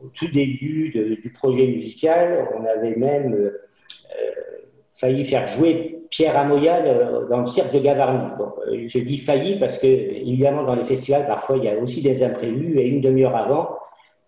au 0.01 0.07
tout 0.13 0.27
début 0.27 1.17
du 1.21 1.29
projet 1.31 1.67
musical, 1.67 2.47
on 2.57 2.65
avait 2.65 2.95
même 2.95 3.51
failli 4.95 5.25
faire 5.25 5.47
jouer 5.47 5.99
Pierre 6.09 6.37
Amoyal 6.37 7.27
dans 7.29 7.39
le 7.39 7.47
cirque 7.47 7.73
de 7.73 7.79
Gavarnie. 7.79 8.29
je 8.87 8.99
dis 8.99 9.17
failli 9.17 9.57
parce 9.57 9.79
que, 9.79 9.87
évidemment, 9.87 10.63
dans 10.63 10.75
les 10.75 10.83
festivals, 10.83 11.25
parfois, 11.25 11.57
il 11.57 11.63
y 11.63 11.67
a 11.67 11.75
aussi 11.77 12.03
des 12.03 12.23
imprévus, 12.23 12.79
et 12.79 12.87
une 12.87 13.01
demi-heure 13.01 13.35
avant, 13.35 13.69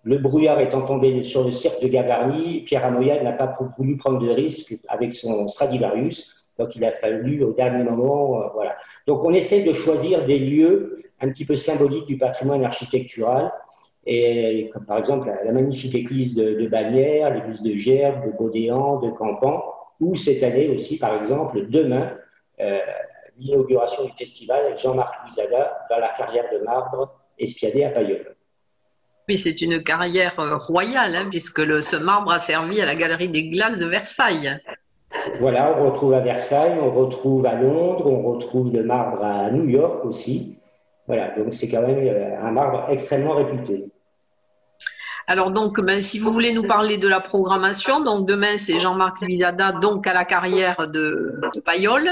le 0.03 0.17
brouillard 0.17 0.59
étant 0.59 0.81
tombé 0.81 1.23
sur 1.23 1.43
le 1.43 1.51
cirque 1.51 1.81
de 1.81 1.87
Gavarnie, 1.87 2.61
Pierre 2.61 2.85
Amoyal 2.85 3.23
n'a 3.23 3.33
pas 3.33 3.55
voulu 3.77 3.97
prendre 3.97 4.19
de 4.19 4.29
risque 4.29 4.75
avec 4.87 5.13
son 5.13 5.47
Stradivarius. 5.47 6.35
Donc, 6.57 6.75
il 6.75 6.85
a 6.85 6.91
fallu 6.91 7.43
au 7.43 7.53
dernier 7.53 7.83
moment. 7.83 8.41
Euh, 8.41 8.47
voilà. 8.53 8.75
Donc, 9.07 9.23
on 9.23 9.33
essaie 9.33 9.63
de 9.63 9.73
choisir 9.73 10.25
des 10.25 10.39
lieux 10.39 11.03
un 11.21 11.29
petit 11.29 11.45
peu 11.45 11.55
symboliques 11.55 12.05
du 12.05 12.17
patrimoine 12.17 12.63
architectural. 12.63 13.51
Et 14.07 14.69
comme 14.73 14.85
par 14.85 14.99
exemple 14.99 15.31
la, 15.43 15.51
magnifique 15.51 15.95
église 15.95 16.35
de, 16.35 16.53
de 16.53 16.67
Bagnères, 16.67 17.33
l'église 17.33 17.63
de 17.63 17.75
Gerbe, 17.75 18.27
de 18.27 18.37
Baudéan, 18.37 18.99
de 18.99 19.09
Campan, 19.09 19.63
ou 19.99 20.15
cette 20.15 20.43
année 20.43 20.69
aussi, 20.69 20.97
par 20.97 21.15
exemple, 21.15 21.67
demain, 21.67 22.11
euh, 22.59 22.79
l'inauguration 23.37 24.05
du 24.05 24.11
festival 24.17 24.65
avec 24.65 24.77
Jean-Marc 24.79 25.13
Louisada 25.23 25.77
dans 25.89 25.99
la 25.99 26.09
carrière 26.09 26.45
de 26.51 26.63
marbre 26.63 27.13
espiadée 27.37 27.83
à 27.83 27.89
Payolle. 27.89 28.35
Oui, 29.27 29.37
c'est 29.37 29.59
une 29.61 29.83
carrière 29.83 30.39
euh, 30.39 30.55
royale, 30.55 31.15
hein, 31.15 31.27
puisque 31.29 31.59
le, 31.59 31.81
ce 31.81 31.95
marbre 31.95 32.31
a 32.31 32.39
servi 32.39 32.79
à 32.79 32.85
la 32.85 32.95
Galerie 32.95 33.29
des 33.29 33.49
Glaces 33.49 33.77
de 33.77 33.85
Versailles. 33.87 34.59
Voilà, 35.39 35.75
on 35.77 35.85
retrouve 35.85 36.13
à 36.13 36.19
Versailles, 36.19 36.77
on 36.79 36.91
retrouve 36.91 37.45
à 37.45 37.55
Londres, 37.55 38.05
on 38.05 38.33
retrouve 38.33 38.73
le 38.73 38.83
marbre 38.83 39.23
à 39.23 39.49
New 39.49 39.67
York 39.67 40.05
aussi. 40.05 40.59
Voilà, 41.07 41.35
donc 41.37 41.53
c'est 41.53 41.69
quand 41.69 41.81
même 41.81 41.97
euh, 41.97 42.39
un 42.39 42.51
marbre 42.51 42.87
extrêmement 42.89 43.35
réputé. 43.35 43.85
Alors 45.27 45.51
donc, 45.51 45.81
ben, 45.81 46.01
si 46.01 46.19
vous 46.19 46.31
voulez 46.31 46.53
nous 46.53 46.67
parler 46.67 46.97
de 46.97 47.07
la 47.07 47.19
programmation, 47.19 47.99
donc 47.99 48.27
demain 48.27 48.57
c'est 48.57 48.79
Jean-Marc 48.79 49.21
Luisada, 49.21 49.71
donc 49.71 50.05
à 50.07 50.13
la 50.13 50.25
carrière 50.25 50.87
de, 50.87 51.39
de 51.53 51.59
Payolle, 51.59 52.11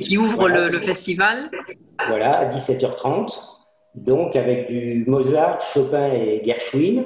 qui 0.00 0.16
ouvre 0.16 0.48
le, 0.48 0.68
le, 0.68 0.80
festival. 0.80 1.50
Voilà, 2.08 2.38
à 2.38 2.50
17h30 2.50 3.56
donc 3.96 4.36
avec 4.36 4.68
du 4.68 5.04
Mozart, 5.06 5.60
Chopin 5.62 6.12
et 6.12 6.42
Gershwin. 6.44 7.04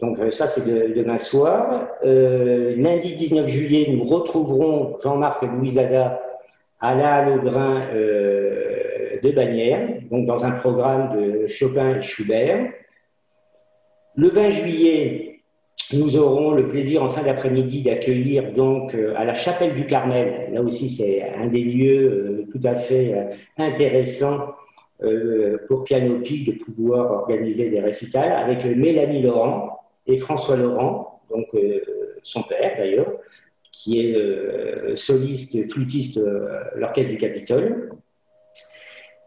Donc 0.00 0.18
euh, 0.18 0.30
ça, 0.30 0.46
c'est 0.46 0.64
demain 0.94 1.16
soir. 1.16 1.88
Euh, 2.04 2.74
lundi 2.76 3.14
19 3.14 3.46
juillet, 3.46 3.88
nous 3.90 4.04
retrouverons 4.04 4.96
Jean-Marc 5.02 5.42
Louisada 5.42 6.20
à 6.80 6.94
la 6.94 7.24
Lebrun 7.24 7.82
euh, 7.94 9.18
de 9.22 9.30
Bagnères, 9.32 9.88
donc 10.10 10.26
dans 10.26 10.44
un 10.44 10.52
programme 10.52 11.16
de 11.16 11.46
Chopin 11.46 11.96
et 11.96 12.02
Schubert. 12.02 12.70
Le 14.16 14.28
20 14.30 14.48
juillet, 14.50 15.40
nous 15.92 16.16
aurons 16.16 16.52
le 16.52 16.68
plaisir 16.68 17.02
en 17.02 17.10
fin 17.10 17.22
d'après-midi 17.22 17.82
d'accueillir 17.82 18.52
donc 18.52 18.94
à 18.94 19.24
la 19.24 19.34
Chapelle 19.34 19.74
du 19.74 19.86
Carmel. 19.86 20.50
Là 20.52 20.62
aussi, 20.62 20.88
c'est 20.88 21.22
un 21.22 21.46
des 21.46 21.62
lieux 21.62 22.46
tout 22.50 22.60
à 22.64 22.76
fait 22.76 23.36
intéressants 23.58 24.54
euh, 25.02 25.58
pour 25.68 25.84
Piano 25.84 26.16
de 26.20 26.64
pouvoir 26.64 27.12
organiser 27.12 27.68
des 27.68 27.80
récitals 27.80 28.32
avec 28.32 28.64
Mélanie 28.64 29.20
Laurent 29.20 29.78
et 30.06 30.16
François 30.16 30.56
Laurent, 30.56 31.20
donc 31.28 31.48
euh, 31.54 31.80
son 32.22 32.42
père 32.42 32.78
d'ailleurs, 32.78 33.12
qui 33.70 34.00
est 34.00 34.16
euh, 34.16 34.96
soliste, 34.96 35.70
flûtiste 35.70 36.18
l'Orchestre 36.76 37.10
du 37.10 37.18
Capitole. 37.18 37.90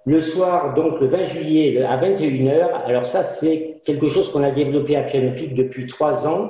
Le 0.09 0.21
soir, 0.21 0.73
donc 0.73 0.99
le 1.01 1.07
20 1.07 1.23
juillet 1.25 1.83
à 1.83 1.95
21h, 1.97 2.83
alors 2.85 3.05
ça 3.05 3.21
c'est 3.23 3.81
quelque 3.85 4.09
chose 4.09 4.31
qu'on 4.31 4.41
a 4.41 4.49
développé 4.49 4.95
à 4.95 5.03
Piano 5.03 5.31
depuis 5.51 5.85
trois 5.85 6.27
ans. 6.27 6.49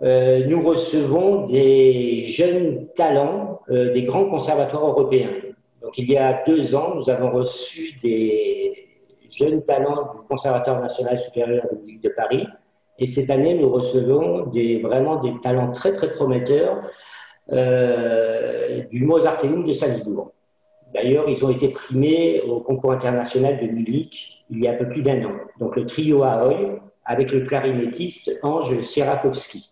nous 0.00 0.62
recevons 0.62 1.46
des 1.48 2.22
jeunes 2.22 2.86
talents 2.94 3.60
des 3.68 4.04
grands 4.04 4.24
conservatoires 4.24 4.86
européens. 4.86 5.32
Donc, 5.82 5.96
il 5.98 6.10
y 6.10 6.16
a 6.16 6.42
deux 6.46 6.74
ans, 6.74 6.94
nous 6.96 7.08
avons 7.08 7.30
reçu 7.30 7.92
des 8.02 8.88
jeunes 9.30 9.62
talents 9.64 10.12
du 10.14 10.26
Conservatoire 10.28 10.80
national 10.80 11.18
supérieur 11.18 11.66
de 11.70 11.78
musique 11.78 12.02
de 12.02 12.08
Paris. 12.10 12.46
Et 12.98 13.06
cette 13.06 13.30
année, 13.30 13.54
nous 13.54 13.70
recevons 13.70 14.50
vraiment 14.82 15.16
des 15.22 15.34
talents 15.40 15.72
très, 15.72 15.92
très 15.92 16.10
prometteurs 16.12 16.82
euh, 17.52 18.82
du 18.90 19.04
Mozarteum 19.04 19.64
de 19.64 19.72
Salzbourg. 19.72 20.32
D'ailleurs, 20.94 21.28
ils 21.28 21.44
ont 21.44 21.50
été 21.50 21.68
primés 21.68 22.40
au 22.42 22.60
concours 22.60 22.92
international 22.92 23.58
de 23.60 23.66
Munich 23.66 24.44
il 24.50 24.60
y 24.60 24.68
a 24.68 24.72
un 24.72 24.76
peu 24.76 24.88
plus 24.88 25.02
d'un 25.02 25.22
an. 25.24 25.32
Donc, 25.60 25.76
le 25.76 25.84
trio 25.84 26.22
Ahoy 26.22 26.56
avec 27.04 27.32
le 27.32 27.40
clarinettiste 27.40 28.38
Ange 28.42 28.80
Sierakowski. 28.82 29.70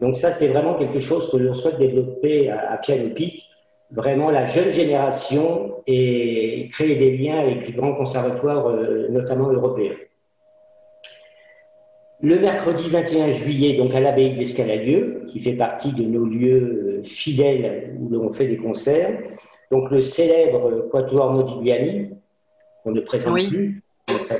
Donc, 0.00 0.16
ça, 0.16 0.32
c'est 0.32 0.48
vraiment 0.48 0.74
quelque 0.74 1.00
chose 1.00 1.30
que 1.30 1.36
l'on 1.36 1.54
souhaite 1.54 1.78
développer 1.78 2.50
à, 2.50 2.76
Piano 2.78 3.10
Peak 3.14 3.44
vraiment 3.90 4.30
la 4.30 4.46
jeune 4.46 4.72
génération 4.72 5.76
et 5.86 6.68
créer 6.72 6.96
des 6.96 7.16
liens 7.16 7.38
avec 7.38 7.66
les 7.66 7.72
grands 7.72 7.94
conservatoires, 7.94 8.66
euh, 8.66 9.08
notamment 9.08 9.48
européens. 9.48 9.94
Le 12.20 12.40
mercredi 12.40 12.88
21 12.88 13.30
juillet, 13.30 13.76
donc 13.76 13.94
à 13.94 14.00
l'abbaye 14.00 14.34
de 14.34 14.38
l'Escaladieu, 14.38 15.24
qui 15.28 15.38
fait 15.38 15.52
partie 15.52 15.92
de 15.92 16.02
nos 16.02 16.24
lieux 16.24 17.02
euh, 17.02 17.04
fidèles 17.04 17.94
où 18.00 18.08
l'on 18.08 18.32
fait 18.32 18.48
des 18.48 18.56
concerts, 18.56 19.20
donc 19.70 19.90
le 19.90 20.00
célèbre 20.00 20.88
Quatuor 20.90 21.32
Modigliani, 21.32 22.10
qu'on 22.82 22.92
ne 22.92 23.00
présente 23.00 23.36
plus, 23.48 23.82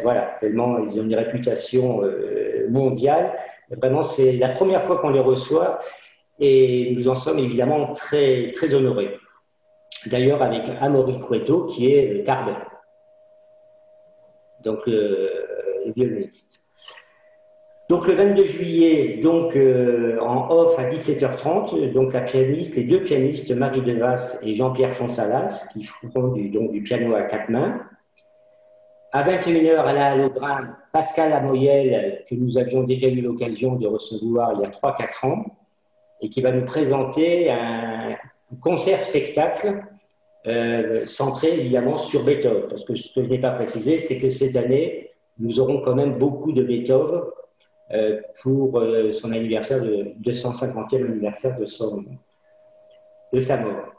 voilà, 0.02 0.36
tellement 0.38 0.78
ils 0.78 0.98
ont 0.98 1.02
une 1.02 1.14
réputation 1.14 2.02
euh, 2.04 2.66
mondiale. 2.70 3.32
Vraiment, 3.70 4.02
c'est 4.02 4.32
la 4.32 4.50
première 4.50 4.84
fois 4.84 4.98
qu'on 4.98 5.10
les 5.10 5.20
reçoit 5.20 5.80
et 6.38 6.94
nous 6.94 7.08
en 7.08 7.14
sommes 7.14 7.38
évidemment 7.38 7.92
très, 7.94 8.52
très 8.52 8.72
honorés. 8.74 9.18
D'ailleurs, 10.06 10.42
avec 10.42 10.62
Amaury 10.80 11.18
Cueto, 11.20 11.66
qui 11.66 11.92
est 11.92 12.14
le 12.14 12.24
tarbin, 12.24 12.56
donc 14.62 14.86
le, 14.86 15.32
violoniste. 15.94 16.60
Donc 17.88 18.08
le 18.08 18.14
22 18.14 18.44
juillet, 18.46 19.20
donc 19.22 19.54
euh, 19.54 20.18
en 20.20 20.50
off 20.50 20.76
à 20.76 20.88
17h30, 20.88 21.92
donc 21.92 22.12
la 22.12 22.22
pianiste, 22.22 22.74
les 22.74 22.82
deux 22.82 23.04
pianistes 23.04 23.50
Marie 23.52 23.82
Devas 23.82 24.38
et 24.42 24.54
Jean-Pierre 24.54 24.92
Fonsalas, 24.92 25.68
qui 25.72 25.84
font 26.12 26.28
du, 26.32 26.82
piano 26.82 27.14
à 27.14 27.22
quatre 27.22 27.48
mains. 27.48 27.80
À 29.12 29.22
21h 29.22 29.76
à 29.76 29.92
la 29.92 30.06
Halogramme, 30.12 30.76
Pascal 30.92 31.32
Amoyel, 31.32 32.24
que 32.28 32.34
nous 32.34 32.58
avions 32.58 32.82
déjà 32.82 33.06
eu 33.06 33.20
l'occasion 33.20 33.76
de 33.76 33.86
recevoir 33.86 34.54
il 34.54 34.62
y 34.62 34.64
a 34.64 34.70
3-4 34.70 35.26
ans, 35.26 35.44
et 36.20 36.28
qui 36.28 36.40
va 36.40 36.50
nous 36.50 36.64
présenter 36.64 37.50
un 37.52 38.16
concert-spectacle 38.60 39.84
euh, 40.48 41.06
centré 41.06 41.60
évidemment 41.60 41.96
sur 41.96 42.24
Beethoven. 42.24 42.68
Parce 42.68 42.84
que 42.84 42.96
ce 42.96 43.14
que 43.14 43.24
je 43.24 43.30
n'ai 43.30 43.38
pas 43.38 43.50
précisé, 43.50 44.00
c'est 44.00 44.18
que 44.18 44.30
cette 44.30 44.56
année, 44.56 45.10
nous 45.38 45.60
aurons 45.60 45.80
quand 45.80 45.94
même 45.94 46.18
beaucoup 46.18 46.52
de 46.52 46.64
Beethoven 46.64 47.22
pour 48.42 48.78
euh, 48.78 49.12
son 49.12 49.32
anniversaire, 49.32 49.82
de 49.82 50.14
250e 50.22 51.04
anniversaire 51.04 51.58
de, 51.58 51.66
son, 51.66 52.04
de 53.32 53.40
sa 53.40 53.58
mort. 53.58 53.92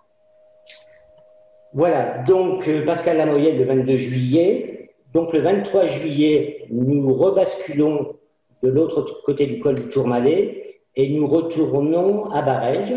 Voilà, 1.74 2.24
donc 2.24 2.70
Pascal 2.86 3.17
Lamoyenne 3.17 3.58
le 3.58 3.65
22 3.65 3.96
juillet. 3.96 4.89
Donc 5.13 5.34
le 5.34 5.39
23 5.39 5.88
juillet, 5.88 6.65
nous 6.70 7.13
rebasculons 7.13 8.15
de 8.63 8.70
l'autre 8.70 9.22
côté 9.24 9.46
du 9.46 9.60
col 9.60 9.75
du 9.75 9.89
Tourmalet 9.89 10.79
et 10.96 11.10
nous 11.10 11.25
retournons 11.25 12.29
à 12.32 12.41
Barège 12.41 12.96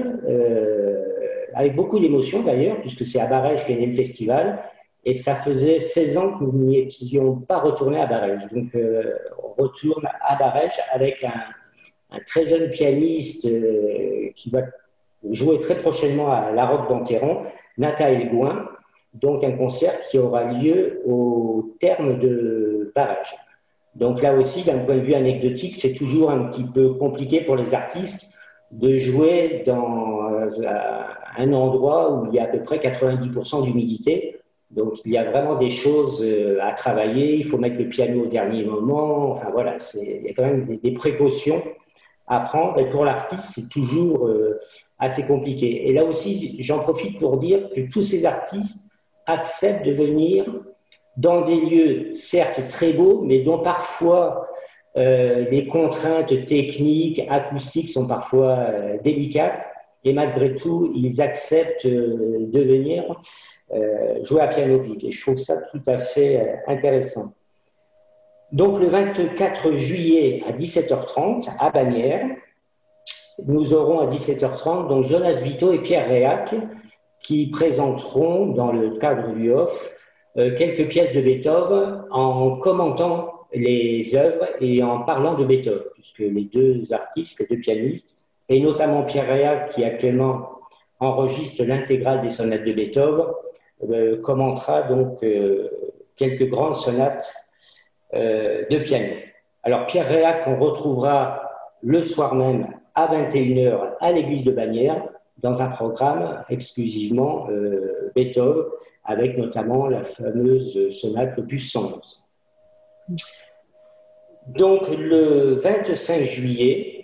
avec 1.54 1.74
beaucoup 1.74 1.98
d'émotion 1.98 2.42
d'ailleurs, 2.42 2.80
puisque 2.80 3.04
c'est 3.04 3.20
à 3.20 3.26
Barège 3.26 3.66
qu'est 3.66 3.76
né 3.76 3.86
le 3.86 3.92
festival. 3.92 4.62
Et 5.04 5.14
ça 5.14 5.34
faisait 5.34 5.78
16 5.78 6.18
ans 6.18 6.38
que 6.38 6.44
nous 6.44 6.52
n'étions 6.52 7.36
pas 7.36 7.58
retournés 7.58 8.00
à 8.00 8.06
Barège. 8.06 8.42
Donc, 8.52 8.74
euh, 8.74 9.14
on 9.42 9.62
retourne 9.62 10.06
à 10.20 10.36
Barège 10.36 10.78
avec 10.92 11.24
un, 11.24 12.18
très 12.26 12.44
jeune 12.44 12.70
pianiste 12.70 13.46
euh, 13.46 14.30
qui 14.36 14.50
va 14.50 14.62
jouer 15.30 15.58
très 15.60 15.76
prochainement 15.76 16.30
à 16.30 16.50
La 16.52 16.66
Roque 16.66 16.88
d'Enterron, 16.88 17.44
Nathalie 17.78 18.26
Gouin. 18.26 18.68
Donc, 19.14 19.42
un 19.42 19.52
concert 19.52 19.98
qui 20.10 20.18
aura 20.18 20.44
lieu 20.44 21.00
au 21.06 21.74
terme 21.80 22.18
de 22.18 22.92
Barège. 22.94 23.34
Donc, 23.94 24.22
là 24.22 24.34
aussi, 24.34 24.64
d'un 24.64 24.78
point 24.80 24.96
de 24.96 25.00
vue 25.00 25.14
anecdotique, 25.14 25.76
c'est 25.76 25.94
toujours 25.94 26.30
un 26.30 26.44
petit 26.44 26.64
peu 26.64 26.94
compliqué 26.94 27.40
pour 27.40 27.56
les 27.56 27.74
artistes 27.74 28.30
de 28.70 28.96
jouer 28.96 29.62
dans 29.66 30.30
un 31.36 31.52
endroit 31.52 32.12
où 32.12 32.26
il 32.26 32.34
y 32.34 32.38
a 32.38 32.44
à 32.44 32.46
peu 32.46 32.62
près 32.62 32.78
90% 32.78 33.64
d'humidité. 33.64 34.39
Donc 34.70 35.00
il 35.04 35.12
y 35.12 35.18
a 35.18 35.28
vraiment 35.28 35.56
des 35.56 35.70
choses 35.70 36.22
euh, 36.24 36.58
à 36.62 36.72
travailler. 36.72 37.36
Il 37.36 37.44
faut 37.44 37.58
mettre 37.58 37.76
le 37.76 37.88
piano 37.88 38.24
au 38.24 38.26
dernier 38.26 38.64
moment. 38.64 39.32
Enfin 39.32 39.50
voilà, 39.50 39.76
il 39.94 40.22
y 40.22 40.30
a 40.30 40.34
quand 40.34 40.44
même 40.44 40.78
des, 40.82 40.92
précautions 40.92 41.62
à 42.28 42.40
prendre. 42.40 42.78
Et 42.78 42.88
pour 42.88 43.04
l'artiste, 43.04 43.50
c'est 43.54 43.68
toujours 43.68 44.28
euh, 44.28 44.60
assez 44.98 45.26
compliqué. 45.26 45.88
Et 45.88 45.92
là 45.92 46.04
aussi, 46.04 46.56
j'en 46.60 46.80
profite 46.80 47.18
pour 47.18 47.38
dire 47.38 47.68
que 47.74 47.80
tous 47.90 48.02
ces 48.02 48.24
artistes 48.26 48.88
acceptent 49.26 49.86
de 49.86 49.92
venir 49.92 50.46
dans 51.16 51.42
des 51.42 51.56
lieux 51.56 52.14
certes 52.14 52.68
très 52.68 52.92
beaux, 52.92 53.22
mais 53.22 53.40
dont 53.40 53.58
parfois 53.58 54.46
euh, 54.96 55.46
les 55.50 55.66
contraintes 55.66 56.46
techniques, 56.46 57.20
acoustiques 57.28 57.88
sont 57.88 58.06
parfois 58.06 58.66
délicates. 59.02 59.68
Et 60.04 60.12
malgré 60.12 60.54
tout, 60.54 60.92
ils 60.94 61.20
acceptent 61.20 61.86
euh, 61.86 62.46
de 62.46 62.60
venir 62.60 63.18
jouer 64.22 64.40
à 64.40 64.48
piano 64.48 64.80
pic. 64.80 65.04
Et 65.04 65.12
je 65.12 65.22
trouve 65.22 65.38
ça 65.38 65.58
tout 65.70 65.82
à 65.86 65.98
fait 65.98 66.60
intéressant. 66.66 67.34
Donc 68.50 68.80
le 68.80 68.88
24 68.88 69.74
juillet 69.74 70.42
à 70.44 70.50
17h30 70.50 71.50
à 71.56 71.70
Bagnères, 71.70 72.26
nous 73.46 73.72
aurons 73.72 74.00
à 74.00 74.06
17h30 74.08 74.88
donc 74.88 75.04
Jonas 75.04 75.40
Vito 75.40 75.72
et 75.72 75.80
Pierre 75.82 76.08
Réac 76.08 76.52
qui 77.22 77.46
présenteront 77.46 78.46
dans 78.46 78.72
le 78.72 78.98
cadre 78.98 79.32
du 79.34 79.52
off 79.52 79.94
quelques 80.34 80.88
pièces 80.88 81.12
de 81.14 81.20
Beethoven 81.20 82.02
en 82.10 82.56
commentant 82.56 83.40
les 83.52 84.16
œuvres 84.16 84.46
et 84.60 84.82
en 84.82 85.02
parlant 85.02 85.34
de 85.34 85.44
Beethoven, 85.44 85.84
puisque 85.94 86.18
les 86.18 86.44
deux 86.44 86.92
artistes, 86.92 87.40
les 87.40 87.56
deux 87.56 87.60
pianistes, 87.60 88.16
et 88.50 88.60
notamment 88.60 89.04
Pierre 89.04 89.28
Réal, 89.28 89.68
qui 89.70 89.84
actuellement 89.84 90.50
enregistre 90.98 91.64
l'intégrale 91.64 92.20
des 92.20 92.30
sonates 92.30 92.64
de 92.64 92.72
Beethoven, 92.72 93.26
euh, 93.88 94.20
commentera 94.20 94.82
donc 94.82 95.22
euh, 95.22 95.70
quelques 96.16 96.50
grandes 96.50 96.74
sonates 96.74 97.32
euh, 98.12 98.64
de 98.68 98.78
piano. 98.80 99.14
Alors 99.62 99.86
Pierre 99.86 100.08
Réal, 100.08 100.42
qu'on 100.44 100.58
retrouvera 100.58 101.48
le 101.80 102.02
soir 102.02 102.34
même 102.34 102.66
à 102.94 103.06
21h 103.06 103.94
à 104.00 104.12
l'église 104.12 104.44
de 104.44 104.50
Bagnères, 104.50 105.02
dans 105.38 105.62
un 105.62 105.68
programme 105.68 106.44
exclusivement 106.50 107.46
Beethoven, 108.14 108.64
avec 109.04 109.38
notamment 109.38 109.86
la 109.86 110.04
fameuse 110.04 110.90
sonate 110.90 111.38
opus 111.38 111.72
111. 111.72 112.22
Donc, 114.48 114.88
le 114.90 115.54
25 115.54 116.24
juillet, 116.24 116.99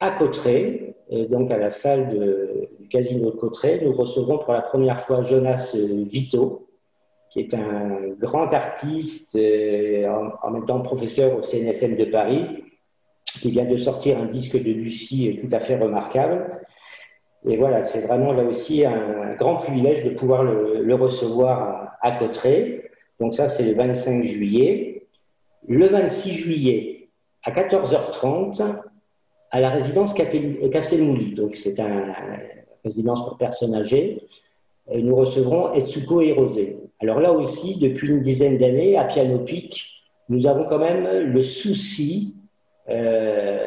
à 0.00 0.12
Cotteret, 0.12 0.94
euh, 1.12 1.26
donc 1.26 1.50
à 1.50 1.58
la 1.58 1.70
salle 1.70 2.08
du 2.78 2.88
casino 2.88 3.30
de 3.30 3.36
Cotteret, 3.36 3.80
nous 3.84 3.92
recevrons 3.92 4.38
pour 4.38 4.52
la 4.52 4.62
première 4.62 5.00
fois 5.00 5.22
Jonas 5.22 5.76
Vito, 5.76 6.68
qui 7.30 7.40
est 7.40 7.54
un 7.54 7.98
grand 8.18 8.52
artiste, 8.52 9.36
euh, 9.36 10.08
en, 10.42 10.50
même 10.50 10.66
temps 10.66 10.80
professeur 10.80 11.36
au 11.38 11.42
CNSM 11.42 11.96
de 11.96 12.04
Paris, 12.06 12.64
qui 13.40 13.50
vient 13.50 13.64
de 13.64 13.76
sortir 13.76 14.18
un 14.18 14.26
disque 14.26 14.56
de 14.56 14.70
Lucie 14.70 15.38
tout 15.40 15.48
à 15.52 15.60
fait 15.60 15.76
remarquable. 15.76 16.60
Et 17.46 17.56
voilà, 17.56 17.82
c'est 17.82 18.00
vraiment 18.00 18.32
là 18.32 18.42
aussi 18.44 18.84
un, 18.84 19.34
grand 19.38 19.56
privilège 19.56 20.04
de 20.04 20.10
pouvoir 20.10 20.42
le, 20.42 20.94
recevoir 20.94 21.96
à, 22.00 22.08
à 22.08 22.12
Cotteret. 22.12 22.90
Donc 23.20 23.34
ça, 23.34 23.48
c'est 23.48 23.64
le 23.64 23.74
25 23.74 24.24
juillet 24.24 24.96
le 25.68 25.88
26 25.88 26.30
juillet 26.32 27.08
à 27.42 27.50
14h30 27.50 28.62
à 29.56 29.60
la 29.60 29.70
résidence 29.70 30.12
Castelmouli. 30.12 31.32
Donc, 31.32 31.56
c'est 31.56 31.80
une 31.80 32.12
résidence 32.84 33.24
pour 33.26 33.38
personnes 33.38 33.74
âgées. 33.74 34.20
Nous 34.94 35.16
recevrons 35.16 35.72
Etsuko 35.72 36.20
et 36.20 36.32
Rosé. 36.32 36.76
Alors 37.00 37.20
là 37.20 37.32
aussi, 37.32 37.78
depuis 37.80 38.08
une 38.08 38.20
dizaine 38.20 38.58
d'années, 38.58 38.98
à 38.98 39.04
Piano 39.04 39.38
Pic, 39.38 39.94
nous 40.28 40.46
avons 40.46 40.64
quand 40.64 40.78
même 40.78 41.32
le 41.32 41.42
souci 41.42 42.36
euh, 42.90 43.66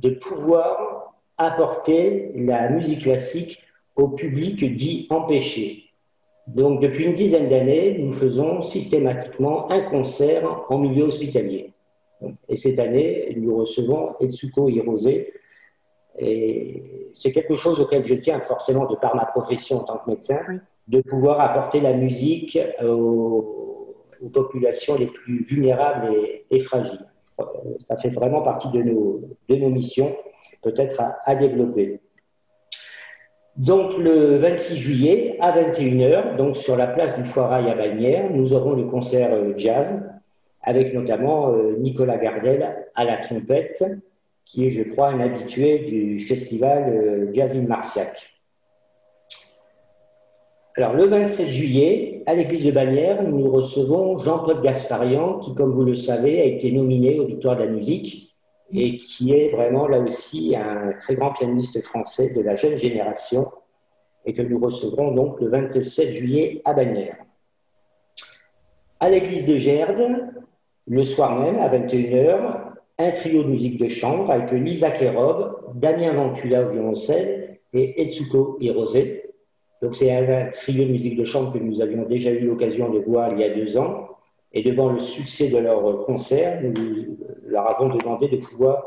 de 0.00 0.08
pouvoir 0.08 1.12
apporter 1.36 2.32
la 2.34 2.70
musique 2.70 3.02
classique 3.02 3.62
au 3.96 4.08
public 4.08 4.76
dit 4.78 5.08
empêché. 5.10 5.90
Donc, 6.46 6.80
depuis 6.80 7.04
une 7.04 7.14
dizaine 7.14 7.50
d'années, 7.50 7.98
nous 7.98 8.14
faisons 8.14 8.62
systématiquement 8.62 9.70
un 9.70 9.82
concert 9.82 10.64
en 10.70 10.78
milieu 10.78 11.04
hospitalier. 11.04 11.74
Et 12.48 12.56
cette 12.56 12.78
année, 12.78 13.34
nous 13.36 13.56
recevons 13.56 14.14
Etsuko 14.20 14.68
Hirose. 14.68 15.08
Et 16.18 17.10
c'est 17.12 17.32
quelque 17.32 17.54
chose 17.54 17.80
auquel 17.80 18.04
je 18.04 18.14
tiens 18.14 18.40
forcément 18.40 18.86
de 18.86 18.96
par 18.96 19.14
ma 19.14 19.26
profession 19.26 19.78
en 19.78 19.84
tant 19.84 19.98
que 19.98 20.10
médecin, 20.10 20.40
de 20.88 21.00
pouvoir 21.00 21.40
apporter 21.40 21.80
la 21.80 21.92
musique 21.92 22.58
aux, 22.82 23.54
populations 24.32 24.96
les 24.96 25.06
plus 25.06 25.44
vulnérables 25.44 26.12
et, 26.50 26.58
fragiles. 26.58 27.06
Ça 27.86 27.96
fait 27.96 28.08
vraiment 28.08 28.42
partie 28.42 28.68
de 28.72 28.82
nos, 28.82 29.22
de 29.48 29.54
nos 29.54 29.70
missions, 29.70 30.16
peut-être 30.60 31.00
à 31.24 31.36
développer. 31.36 32.00
Donc 33.58 33.98
le 33.98 34.38
26 34.38 34.76
juillet 34.76 35.36
à 35.40 35.50
21h, 35.50 36.36
donc 36.36 36.56
sur 36.56 36.76
la 36.76 36.86
place 36.86 37.16
du 37.16 37.24
Foirail 37.24 37.68
à 37.68 37.74
Bagnères, 37.74 38.30
nous 38.30 38.54
aurons 38.54 38.72
le 38.72 38.84
concert 38.84 39.32
euh, 39.32 39.52
jazz 39.56 40.00
avec 40.68 40.92
notamment 40.92 41.48
euh, 41.48 41.76
Nicolas 41.78 42.18
Gardel 42.18 42.76
à 42.94 43.04
la 43.04 43.16
trompette, 43.16 43.82
qui 44.44 44.66
est, 44.66 44.70
je 44.70 44.82
crois, 44.82 45.08
un 45.08 45.18
habitué 45.18 45.78
du 45.78 46.20
festival 46.20 46.92
euh, 46.92 47.32
Jazz 47.32 47.56
in 47.56 47.62
Marciac. 47.62 48.34
Alors 50.76 50.92
le 50.92 51.06
27 51.06 51.48
juillet, 51.48 52.22
à 52.26 52.34
l'église 52.34 52.66
de 52.66 52.70
Bagnères, 52.70 53.22
nous 53.22 53.50
recevons 53.50 54.18
Jean-Paul 54.18 54.60
Gasparian, 54.60 55.38
qui, 55.38 55.54
comme 55.54 55.70
vous 55.70 55.84
le 55.84 55.96
savez, 55.96 56.38
a 56.42 56.44
été 56.44 56.70
nominé 56.70 57.18
aux 57.18 57.24
Victoires 57.24 57.56
de 57.56 57.62
la 57.62 57.70
musique 57.70 58.36
et 58.70 58.98
qui 58.98 59.32
est 59.32 59.48
vraiment 59.48 59.88
là 59.88 60.00
aussi 60.00 60.54
un 60.54 60.92
très 61.00 61.14
grand 61.14 61.32
pianiste 61.32 61.80
français 61.80 62.34
de 62.34 62.42
la 62.42 62.56
jeune 62.56 62.76
génération 62.76 63.46
et 64.26 64.34
que 64.34 64.42
nous 64.42 64.58
recevrons 64.58 65.12
donc 65.12 65.40
le 65.40 65.48
27 65.48 66.12
juillet 66.12 66.60
à 66.66 66.74
Bagnères. 66.74 67.16
À 69.00 69.08
l'église 69.08 69.46
de 69.46 69.56
Gerde, 69.56 70.28
le 70.88 71.04
soir 71.04 71.38
même 71.38 71.58
à 71.58 71.68
21h, 71.68 72.68
un 72.98 73.10
trio 73.12 73.42
de 73.44 73.48
musique 73.48 73.78
de 73.78 73.88
chambre 73.88 74.30
avec 74.30 74.50
Lisa 74.52 74.90
Kerob, 74.90 75.74
Damien 75.74 76.14
Ventula 76.14 76.62
au 76.62 76.70
violoncelle 76.70 77.58
et 77.72 78.00
Etsuko 78.00 78.56
Hirose. 78.60 78.98
Donc 79.82 79.94
c'est 79.94 80.10
un 80.10 80.50
trio 80.50 80.84
de 80.84 80.90
musique 80.90 81.16
de 81.16 81.24
chambre 81.24 81.52
que 81.52 81.58
nous 81.58 81.80
avions 81.80 82.04
déjà 82.04 82.32
eu 82.32 82.40
l'occasion 82.40 82.90
de 82.90 82.98
voir 83.00 83.30
il 83.32 83.40
y 83.40 83.44
a 83.44 83.54
deux 83.54 83.78
ans. 83.78 84.08
Et 84.52 84.62
devant 84.62 84.90
le 84.90 84.98
succès 84.98 85.50
de 85.50 85.58
leur 85.58 86.06
concert, 86.06 86.62
nous 86.62 87.18
leur 87.44 87.68
avons 87.68 87.94
demandé 87.94 88.28
de 88.28 88.38
pouvoir 88.38 88.82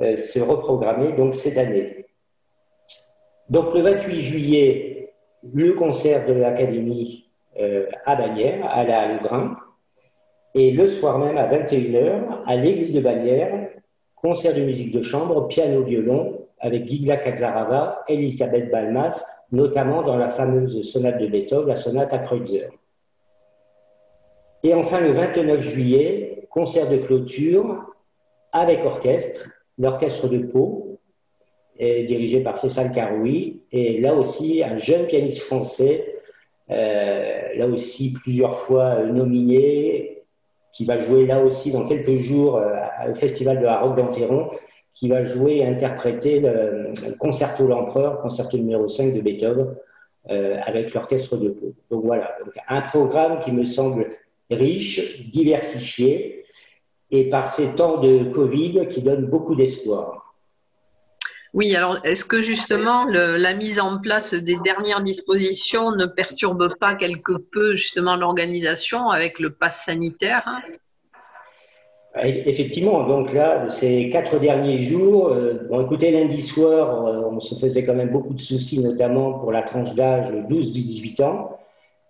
euh, 0.00 0.16
se 0.16 0.40
reprogrammer 0.40 1.12
donc 1.12 1.34
cette 1.34 1.58
année. 1.58 2.06
Donc 3.50 3.74
le 3.74 3.82
28 3.82 4.18
juillet, 4.18 5.12
le 5.52 5.74
concert 5.74 6.26
de 6.26 6.32
l'Académie 6.32 7.28
euh, 7.60 7.86
à 8.06 8.16
Bagnères, 8.16 8.64
à 8.66 8.82
la 8.82 9.12
Legrand, 9.12 9.50
et 10.54 10.70
le 10.70 10.86
soir 10.86 11.18
même 11.18 11.38
à 11.38 11.46
21h, 11.46 12.42
à 12.46 12.56
l'église 12.56 12.92
de 12.92 13.00
Bagnères, 13.00 13.68
concert 14.16 14.54
de 14.54 14.60
musique 14.60 14.92
de 14.92 15.02
chambre, 15.02 15.48
piano-violon, 15.48 16.38
avec 16.58 16.88
Gigla 16.88 17.16
Kazarava, 17.16 18.04
Elisabeth 18.08 18.70
Balmas, 18.70 19.24
notamment 19.50 20.02
dans 20.02 20.16
la 20.16 20.28
fameuse 20.28 20.82
sonate 20.82 21.18
de 21.18 21.26
Beethoven, 21.26 21.68
la 21.68 21.76
sonate 21.76 22.12
à 22.12 22.18
Kreutzer. 22.18 22.68
Et 24.62 24.74
enfin, 24.74 25.00
le 25.00 25.10
29 25.10 25.60
juillet, 25.60 26.46
concert 26.50 26.88
de 26.88 26.98
clôture 26.98 27.84
avec 28.52 28.84
orchestre, 28.84 29.48
l'orchestre 29.78 30.28
de 30.28 30.38
Pau, 30.38 30.92
dirigé 31.80 32.40
par 32.40 32.58
Faisal 32.58 32.92
Karoui, 32.92 33.62
et 33.72 34.00
là 34.00 34.14
aussi 34.14 34.62
un 34.62 34.76
jeune 34.76 35.06
pianiste 35.06 35.42
français, 35.42 36.14
euh, 36.70 37.54
là 37.56 37.66
aussi 37.66 38.12
plusieurs 38.12 38.58
fois 38.58 39.02
nominé, 39.02 40.21
qui 40.72 40.84
va 40.84 40.98
jouer 40.98 41.26
là 41.26 41.42
aussi 41.42 41.70
dans 41.70 41.86
quelques 41.86 42.16
jours 42.16 42.56
euh, 42.56 42.74
au 43.10 43.14
Festival 43.14 43.58
de 43.58 43.64
la 43.64 43.80
Roque 43.80 43.96
d'Anteron, 43.96 44.50
qui 44.94 45.08
va 45.08 45.24
jouer 45.24 45.58
et 45.58 45.66
interpréter 45.66 46.40
le, 46.40 46.92
concerto 47.18 47.66
l'Empereur, 47.66 48.20
concerto 48.20 48.56
numéro 48.56 48.88
5 48.88 49.14
de 49.14 49.20
Beethoven, 49.20 49.74
euh, 50.30 50.58
avec 50.64 50.94
l'orchestre 50.94 51.36
de 51.36 51.50
Pau. 51.50 51.74
Donc 51.90 52.04
voilà, 52.04 52.36
un 52.68 52.82
programme 52.82 53.40
qui 53.40 53.52
me 53.52 53.64
semble 53.64 54.06
riche, 54.50 55.30
diversifié, 55.30 56.44
et 57.10 57.28
par 57.28 57.48
ces 57.48 57.74
temps 57.74 57.98
de 57.98 58.24
Covid 58.32 58.88
qui 58.88 59.02
donnent 59.02 59.26
beaucoup 59.26 59.54
d'espoir. 59.54 60.21
Oui, 61.54 61.76
alors 61.76 61.98
est-ce 62.04 62.24
que 62.24 62.40
justement 62.40 63.04
la 63.04 63.54
mise 63.54 63.78
en 63.78 63.98
place 63.98 64.32
des 64.32 64.56
dernières 64.64 65.02
dispositions 65.02 65.94
ne 65.94 66.06
perturbe 66.06 66.76
pas 66.78 66.94
quelque 66.94 67.32
peu 67.32 67.76
justement 67.76 68.16
l'organisation 68.16 69.10
avec 69.10 69.38
le 69.38 69.50
pass 69.50 69.84
sanitaire 69.84 70.42
hein? 70.46 70.60
Effectivement, 72.24 73.06
donc 73.06 73.32
là, 73.32 73.70
ces 73.70 74.10
quatre 74.10 74.38
derniers 74.38 74.76
jours, 74.76 75.28
euh, 75.28 75.66
bon, 75.70 75.80
écoutez, 75.80 76.10
lundi 76.10 76.42
soir, 76.42 77.06
euh, 77.06 77.22
on 77.30 77.40
se 77.40 77.54
faisait 77.54 77.84
quand 77.86 77.94
même 77.94 78.10
beaucoup 78.10 78.34
de 78.34 78.40
soucis, 78.40 78.80
notamment 78.80 79.38
pour 79.38 79.50
la 79.50 79.62
tranche 79.62 79.94
d'âge 79.94 80.30
12-18 80.30 81.22
ans 81.22 81.58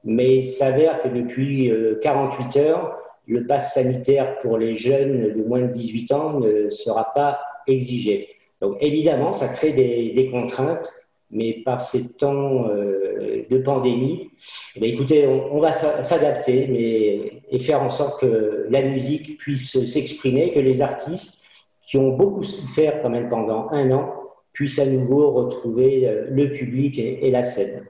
mais 0.05 0.39
il 0.39 0.49
s'avère 0.49 1.03
que 1.03 1.09
depuis 1.09 1.73
48 2.03 2.57
euh, 2.57 2.61
heures, 2.61 2.99
le 3.27 3.47
pass 3.47 3.75
sanitaire 3.75 4.39
pour 4.39 4.59
les 4.59 4.75
jeunes 4.75 5.35
de 5.35 5.43
moins 5.43 5.63
de 5.63 5.73
18 5.73 6.13
ans 6.13 6.41
ne 6.41 6.71
sera 6.71 7.13
pas 7.15 7.41
exigé. 7.67 8.29
Donc 8.63 8.77
évidemment, 8.81 9.33
ça 9.33 9.49
crée 9.49 9.73
des, 9.73 10.29
contraintes, 10.31 10.89
mais 11.33 11.63
par 11.65 11.81
ces 11.81 12.13
temps 12.13 12.69
euh, 12.69 13.45
de 13.51 13.59
pandémie. 13.59 14.31
Eh 14.77 14.89
écoutez, 14.89 15.27
on, 15.27 15.59
va 15.59 15.73
s'adapter 15.73 16.69
mais, 16.69 17.43
et 17.51 17.59
faire 17.59 17.83
en 17.83 17.91
sorte 17.91 18.21
que 18.21 18.67
la 18.71 18.83
musique 18.83 19.37
puisse 19.39 19.85
s'exprimer, 19.87 20.53
que 20.53 20.61
les 20.61 20.81
artistes 20.81 21.45
qui 21.83 21.99
ont 21.99 22.17
beaucoup 22.17 22.45
souffert 22.45 23.03
quand 23.03 23.11
même 23.11 23.29
pendant 23.29 23.69
un 23.71 23.91
an 23.91 24.15
puissent 24.53 24.79
à 24.79 24.87
nouveau 24.87 25.33
retrouver 25.33 26.07
euh, 26.07 26.27
le 26.31 26.53
public 26.53 27.01
et, 27.01 27.31
la 27.33 27.43
scène. 27.43 27.89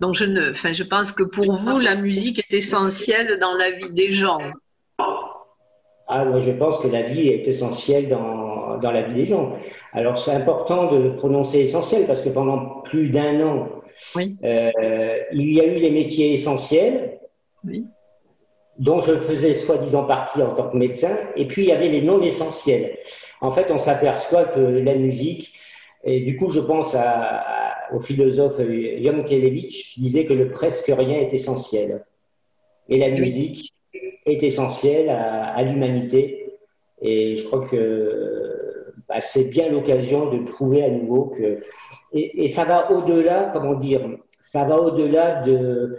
Donc 0.00 0.16
je, 0.16 0.24
ne, 0.24 0.50
enfin, 0.50 0.72
je 0.72 0.82
pense 0.82 1.12
que 1.12 1.22
pour 1.22 1.56
vous, 1.56 1.78
la 1.78 1.94
musique 1.94 2.40
est 2.40 2.56
essentielle 2.56 3.38
dans 3.38 3.54
la 3.54 3.70
vie 3.70 3.92
des 3.92 4.10
gens. 4.10 4.40
Ah, 6.08 6.24
moi, 6.24 6.40
je 6.40 6.50
pense 6.50 6.80
que 6.80 6.88
la 6.88 7.02
vie 7.02 7.28
est 7.28 7.46
essentielle 7.46 8.08
dans, 8.08 8.49
dans 8.80 8.90
la 8.90 9.02
vie 9.02 9.14
des 9.14 9.26
gens. 9.26 9.56
Alors, 9.92 10.18
c'est 10.18 10.32
important 10.32 10.92
de 10.92 11.10
prononcer 11.10 11.60
essentiel 11.60 12.06
parce 12.06 12.20
que 12.20 12.28
pendant 12.28 12.82
plus 12.82 13.10
d'un 13.10 13.40
an, 13.46 13.68
euh, 14.16 14.70
il 15.32 15.52
y 15.52 15.60
a 15.60 15.66
eu 15.66 15.78
les 15.78 15.90
métiers 15.90 16.32
essentiels, 16.32 17.18
dont 18.78 19.00
je 19.00 19.14
faisais 19.14 19.54
soi-disant 19.54 20.04
partie 20.04 20.42
en 20.42 20.54
tant 20.54 20.68
que 20.68 20.76
médecin, 20.76 21.16
et 21.36 21.46
puis 21.46 21.62
il 21.62 21.68
y 21.68 21.72
avait 21.72 21.88
les 21.88 22.02
non 22.02 22.22
essentiels. 22.22 22.98
En 23.40 23.50
fait, 23.50 23.70
on 23.70 23.78
s'aperçoit 23.78 24.44
que 24.44 24.60
la 24.60 24.94
musique, 24.94 25.52
et 26.04 26.20
du 26.20 26.36
coup, 26.36 26.50
je 26.50 26.60
pense 26.60 26.96
au 27.92 28.00
philosophe 28.00 28.58
Jan 28.58 29.22
Kelevich 29.24 29.94
qui 29.94 30.00
disait 30.00 30.24
que 30.24 30.32
le 30.32 30.50
presque 30.50 30.86
rien 30.86 31.18
est 31.18 31.34
essentiel. 31.34 32.04
Et 32.88 32.98
la 32.98 33.10
musique, 33.10 33.74
est 34.26 34.42
essentiel 34.42 35.08
à, 35.10 35.62
l'humanité. 35.62 36.52
Et 37.02 37.36
je 37.36 37.44
crois 37.44 37.66
que 37.66 38.49
bah, 39.10 39.20
c'est 39.20 39.50
bien 39.50 39.68
l'occasion 39.68 40.30
de 40.30 40.38
prouver 40.38 40.84
à 40.84 40.90
nouveau 40.90 41.34
que. 41.36 41.64
Et, 42.12 42.46
ça 42.46 42.64
va 42.64 42.92
au-delà, 42.92 43.50
comment 43.52 43.74
dire, 43.74 44.00
ça 44.38 44.64
va 44.64 44.80
au-delà 44.80 45.42
de 45.42 45.96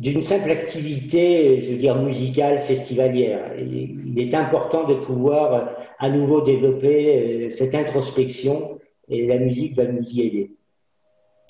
d'une 0.00 0.20
simple 0.20 0.50
activité, 0.50 1.60
je 1.60 1.70
veux 1.70 1.76
dire, 1.76 1.94
musicale, 1.94 2.58
festivalière. 2.58 3.52
Il 3.56 4.18
est 4.18 4.34
important 4.34 4.82
de 4.82 4.94
pouvoir 4.94 5.70
à 6.00 6.10
nouveau 6.10 6.40
développer 6.40 7.46
euh, 7.46 7.50
cette 7.50 7.72
introspection 7.72 8.80
et 9.08 9.24
la 9.28 9.38
musique 9.38 9.76
va 9.76 9.84
nous 9.84 10.02
y 10.02 10.22
aider. 10.22 10.50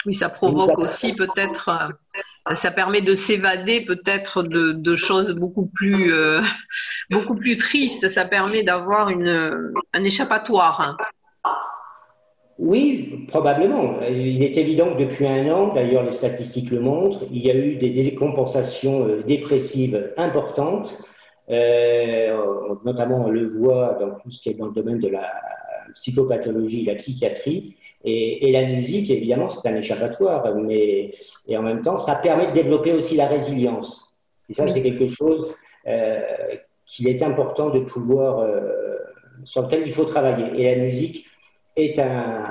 Oui, 0.05 0.13
ça 0.13 0.29
provoque 0.29 0.79
aussi 0.79 1.15
peut-être 1.15 1.71
euh, 1.71 1.93
ça 2.55 2.71
permet 2.71 3.01
de 3.01 3.15
s'évader 3.15 3.85
peut-être 3.85 4.43
de, 4.43 4.97
choses 4.97 5.35
beaucoup 5.35 5.67
plus, 5.67 6.13
euh, 6.13 6.41
beaucoup 7.11 7.35
plus 7.35 7.57
tristes. 7.57 8.09
Ça 8.09 8.25
permet 8.25 8.63
d'avoir 8.63 9.09
un 9.09 10.05
échappatoire. 10.05 10.97
Oui, 12.59 13.27
probablement. 13.29 14.01
Il 14.09 14.43
est 14.43 14.57
évident 14.57 14.95
que 14.95 15.03
depuis 15.03 15.27
un 15.27 15.53
an, 15.53 15.75
d'ailleurs 15.75 16.05
les 16.05 16.13
statistiques 16.13 16.71
le 16.71 16.81
montrent, 16.81 17.25
il 17.31 17.45
y 17.45 17.51
a 17.51 17.55
eu 17.55 17.77
des 17.77 17.91
décompensations 17.91 19.07
euh, 19.07 19.23
dépressives 19.23 20.13
importantes. 20.17 21.03
Euh, 21.51 22.75
notamment, 22.85 23.27
on 23.27 23.31
le 23.31 23.47
voit 23.49 23.99
dans 24.01 24.11
tout 24.21 24.31
ce 24.31 24.41
qui 24.41 24.49
est 24.49 24.55
dans 24.55 24.67
le 24.67 24.73
domaine 24.73 24.99
de 24.99 25.09
la 25.09 25.31
psychopathologie, 25.97 26.85
la 26.85 26.95
psychiatrie. 26.95 27.75
Et, 28.05 28.53
la 28.53 28.65
musique, 28.65 29.11
évidemment, 29.11 29.49
c'est 29.49 29.69
un 29.69 29.75
échappatoire, 29.75 30.55
mais 30.55 31.11
et 31.49 31.57
en 31.57 31.63
même 31.63 31.83
temps, 31.83 31.97
ça 31.97 32.15
permet 32.15 32.47
de 32.49 32.53
développer 32.53 32.93
aussi 32.93 33.17
la 33.17 33.27
résilience. 33.27 34.17
Et 34.49 34.53
ça, 34.53 34.69
c'est 34.69 34.81
quelque 34.81 35.09
chose 35.09 35.53
euh, 35.89 36.21
qu'il 36.85 37.09
est 37.09 37.21
important 37.25 37.71
de 37.71 37.81
pouvoir, 37.81 38.39
euh, 38.39 38.97
sur 39.43 39.63
lequel 39.63 39.83
il 39.85 39.93
faut 39.93 40.05
travailler. 40.05 40.47
Et 40.61 40.77
la 40.77 40.85
musique 40.85 41.27
est 41.75 41.99
un, 41.99 42.45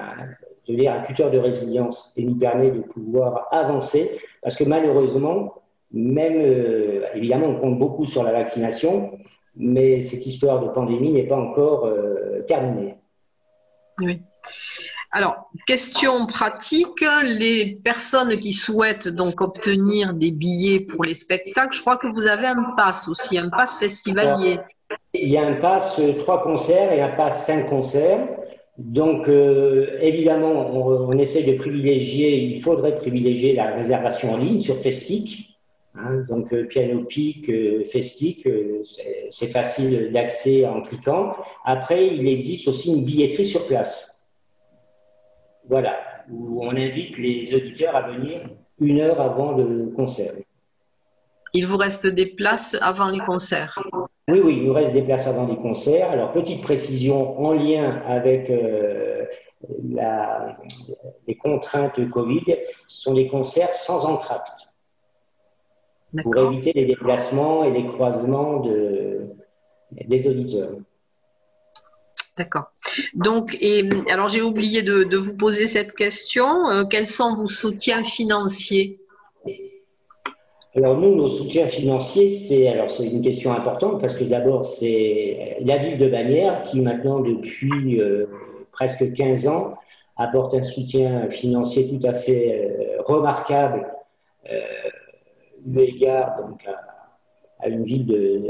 je 0.68 0.74
veux 0.74 0.78
dire, 0.78 0.92
un 0.92 1.04
tuteur 1.04 1.32
de 1.32 1.38
résilience 1.38 2.12
et 2.18 2.24
nous 2.24 2.36
permet 2.36 2.72
de 2.72 2.82
pouvoir 2.82 3.48
avancer, 3.52 4.20
parce 4.42 4.58
que 4.58 4.66
malheureusement, 4.66 5.54
même, 5.94 6.36
euh, 6.36 7.06
évidemment, 7.14 7.48
on 7.48 7.56
compte 7.62 7.80
beaucoup 7.80 8.06
sur 8.06 8.24
la 8.24 8.34
vaccination, 8.34 9.18
mais 9.56 10.02
cette 10.02 10.26
histoire 10.26 10.60
de 10.62 10.68
pandémie 10.68 11.14
n'est 11.14 11.28
pas 11.28 11.38
encore 11.38 11.90
terminée. 12.46 12.96
Alors, 15.12 15.50
question 15.66 16.26
pratique, 16.26 17.06
les 17.24 17.80
personnes 17.84 18.38
qui 18.38 18.52
souhaitent 18.52 19.08
donc 19.08 19.40
obtenir 19.40 20.14
des 20.14 20.32
billets 20.32 20.82
pour 20.82 21.06
les 21.06 21.14
spectacles, 21.14 21.74
je 21.74 21.82
crois 21.82 21.98
que 21.98 22.08
vous 22.08 22.28
avez 22.28 22.48
un 22.48 22.74
pass 22.76 23.08
aussi, 23.08 23.38
un 23.38 23.50
pass 23.50 23.78
festivalier. 23.80 24.60
Il 25.14 25.30
y 25.30 25.38
a 25.38 25.46
un 25.46 25.56
pass 25.56 25.98
euh, 26.00 26.14
trois 26.14 26.44
concerts 26.44 26.92
et 26.92 27.02
un 27.02 27.16
pass 27.16 27.46
cinq 27.46 27.70
concerts. 27.70 28.28
Donc, 28.78 29.30
euh, 29.30 29.98
évidemment, 30.02 30.52
on, 30.52 31.18
essaie 31.18 31.44
de 31.44 31.58
privilégier, 31.58 32.36
il 32.36 32.62
faudrait 32.62 32.98
privilégier 32.98 33.56
la 33.56 33.74
réservation 33.74 34.34
en 34.34 34.38
ligne 34.38 34.60
sur 34.60 34.78
Festic. 34.78 35.55
Hein. 35.98 36.26
donc, 36.28 36.52
euh, 36.54 36.66
Piano 36.66 37.04
Peak, 37.04 37.52
Festic, 37.90 38.48
c'est 39.32 39.48
facile 39.48 40.12
d'accès 40.12 40.66
en 40.66 40.82
cliquant. 40.82 41.36
Après, 41.64 42.08
il 42.08 42.28
existe 42.28 42.68
aussi 42.68 42.94
une 42.94 43.04
billetterie 43.04 43.46
sur 43.46 43.66
place. 43.68 44.30
Voilà, 45.68 45.98
où 46.30 46.64
on 46.64 46.72
invite 46.72 47.18
les 47.18 47.56
auditeurs 47.56 47.96
à 47.96 48.10
venir 48.10 48.42
une 48.80 49.00
heure 49.00 49.20
avant 49.22 49.54
le 49.54 49.92
concert. 49.96 50.34
Il 51.54 51.68
vous 51.68 51.78
reste 51.78 52.06
des 52.06 52.36
places 52.36 52.78
avant 52.82 53.10
les 53.10 53.20
concerts 53.20 53.82
Oui, 54.28 54.42
oui, 54.44 54.58
il 54.58 54.66
nous 54.66 54.74
reste 54.74 54.92
des 54.92 55.04
places 55.04 55.26
avant 55.26 55.48
les 55.48 55.56
concerts. 55.56 56.12
Alors, 56.12 56.32
petite 56.32 56.62
précision 56.62 57.40
en 57.40 57.54
lien 57.54 58.02
avec 58.06 58.50
euh, 58.50 59.24
les 61.28 61.36
contraintes 61.36 62.10
Covid, 62.10 62.44
ce 62.88 63.02
sont 63.04 63.14
des 63.14 63.28
concerts 63.28 63.74
sans 63.74 64.06
entracte 64.06 64.70
pour 66.23 66.38
éviter 66.38 66.71
les 66.73 66.86
déplacements 66.86 67.63
et 67.63 67.71
les 67.71 67.86
croisements 67.88 68.63
des 69.91 70.28
auditeurs. 70.28 70.71
D'accord. 72.38 72.65
Donc, 73.13 73.58
et, 73.62 73.88
alors 74.10 74.28
j'ai 74.28 74.41
oublié 74.41 74.82
de, 74.82 75.15
vous 75.15 75.38
poser 75.38 75.67
cette 75.67 75.93
question. 75.93 76.69
Euh, 76.69 76.84
quels 76.84 77.06
sont 77.06 77.36
vos 77.36 77.47
soutiens 77.47 78.04
financiers? 78.04 78.99
Alors 80.75 80.97
nous, 80.97 81.15
nos 81.15 81.30
soutiens 81.30 81.67
financiers, 81.67 82.30
c'est 82.30 82.67
alors 82.67 82.91
c'est 82.91 83.08
une 83.08 83.21
question 83.21 83.54
importante 83.54 84.01
parce 84.01 84.13
que 84.13 84.25
d'abord 84.25 84.65
c'est 84.65 85.58
la 85.62 85.78
ville 85.78 85.97
de 85.97 86.10
Bagnères 86.10 86.63
qui 86.63 86.82
maintenant 86.82 87.21
depuis 87.21 88.01
euh, 88.01 88.25
presque 88.73 89.13
15 89.13 89.47
ans 89.47 89.75
apporte 90.17 90.54
un 90.54 90.62
soutien 90.62 91.30
financier 91.30 91.88
tout 91.88 92.06
à 92.06 92.13
fait 92.13 92.65
euh, 92.65 93.01
remarquable 93.04 93.88
eu 95.65 95.80
égard 95.80 96.38
donc 96.41 96.65
à, 97.60 97.67
une 97.67 97.84
ville 97.84 98.06
de 98.06 98.41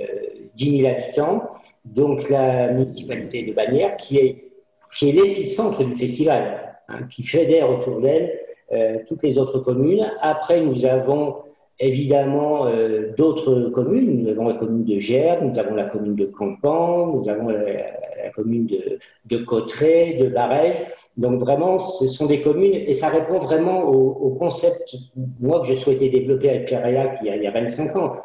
10 0.55 0.81
000 0.81 0.89
habitants 0.89 1.41
donc 1.85 2.29
la 2.29 2.71
municipalité 2.71 3.43
de 3.43 3.53
Bagnères, 3.53 3.95
qui 3.97 4.17
est, 4.17 4.51
qui 4.97 5.09
est 5.09 5.11
l'épicentre 5.13 5.83
du 5.83 5.95
festival, 5.95 6.75
hein, 6.89 7.03
qui 7.09 7.23
fédère 7.23 7.69
autour 7.69 8.01
d'elle 8.01 8.39
euh, 8.73 8.97
toutes 9.07 9.23
les 9.23 9.37
autres 9.37 9.59
communes. 9.59 10.11
Après, 10.21 10.61
nous 10.61 10.85
avons 10.85 11.35
évidemment 11.79 12.65
euh, 12.65 13.13
d'autres 13.15 13.69
communes. 13.69 14.23
Nous 14.23 14.29
avons 14.29 14.47
la 14.47 14.55
commune 14.55 14.83
de 14.83 14.97
Gers, 14.97 15.43
nous 15.43 15.57
avons 15.59 15.75
la 15.75 15.85
commune 15.85 16.15
de 16.15 16.25
Campan, 16.25 17.13
nous 17.13 17.29
avons 17.29 17.49
la, 17.49 18.31
commune 18.33 18.65
de, 18.65 18.97
de 19.25 19.43
Cotteret, 19.43 20.17
de 20.19 20.27
Barège. 20.27 20.77
Donc 21.17 21.39
vraiment, 21.39 21.79
ce 21.79 22.07
sont 22.07 22.25
des 22.25 22.41
communes 22.41 22.73
et 22.73 22.93
ça 22.93 23.07
répond 23.07 23.39
vraiment 23.39 23.83
au, 23.83 24.31
concept, 24.31 24.95
moi, 25.39 25.61
que 25.61 25.67
je 25.67 25.73
souhaitais 25.73 26.09
développer 26.09 26.49
avec 26.49 26.65
Pierre 26.65 26.87
il, 26.89 27.33
il 27.35 27.43
y 27.43 27.47
a 27.47 27.51
25 27.51 27.95
ans 27.95 28.15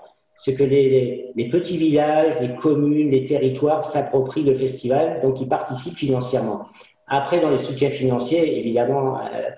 c'est 0.43 0.55
que 0.55 0.65
les, 0.65 1.35
petits 1.51 1.77
villages, 1.77 2.41
les 2.41 2.55
communes, 2.57 3.11
les 3.11 3.27
territoires 3.27 3.85
s'approprient 3.85 4.43
le 4.43 4.55
festival, 4.55 5.21
donc 5.21 5.39
ils 5.39 5.49
participent 5.49 5.99
financièrement. 5.99 6.65
Après, 7.07 7.41
dans 7.41 7.51
les 7.51 7.59
soutiens 7.59 7.91
financiers, 7.91 8.59
évidemment, 8.59 9.19
euh, 9.19 9.51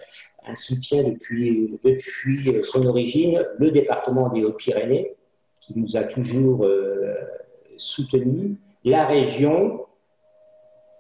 un 0.45 0.57
soutien 0.57 1.05
depuis, 1.05 1.79
depuis 1.85 2.65
son 2.65 2.85
origine, 2.85 3.45
le 3.59 3.71
département 3.71 4.29
des 4.31 4.43
Hautes-Pyrénées, 4.43 5.15
qui 5.61 5.79
nous 5.79 5.97
a 5.97 6.03
toujours 6.03 6.65
euh, 6.65 7.15
soutenus, 7.77 8.57
la 8.85 9.07
région, 9.07 9.87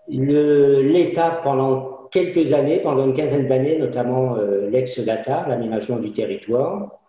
l'État 0.06 1.40
pendant 1.42 1.91
quelques 2.12 2.52
années, 2.52 2.80
pendant 2.80 3.06
une 3.06 3.14
quinzaine 3.14 3.46
d'années, 3.46 3.78
notamment 3.78 4.36
euh, 4.36 4.68
l'ex-DATA, 4.70 5.46
l'aménagement 5.48 5.98
du 5.98 6.12
territoire. 6.12 7.00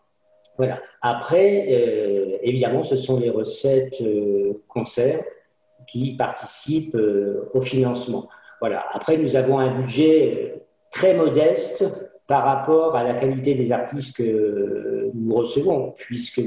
Voilà. 0.58 0.80
Après, 1.02 1.68
euh, 1.70 2.38
évidemment, 2.42 2.84
ce 2.84 2.98
sont 2.98 3.20
les 3.20 3.30
recettes 3.30 4.02
euh, 4.02 4.54
concerts 4.68 5.24
qui 5.88 6.16
participent 6.16 6.96
euh, 6.96 7.50
au 7.54 7.62
financement. 7.62 8.30
Voilà. 8.60 8.86
Après, 8.94 9.18
nous 9.18 9.36
avons 9.36 9.60
un 9.60 9.80
budget 9.80 10.64
très 10.92 11.16
modeste 11.16 11.86
par 12.28 12.46
rapport 12.46 12.96
à 12.96 13.04
la 13.04 13.16
qualité 13.16 13.56
des 13.56 13.72
artistes 13.72 14.16
que 14.16 15.12
nous 15.14 15.36
recevons, 15.36 15.94
puisque 15.98 16.42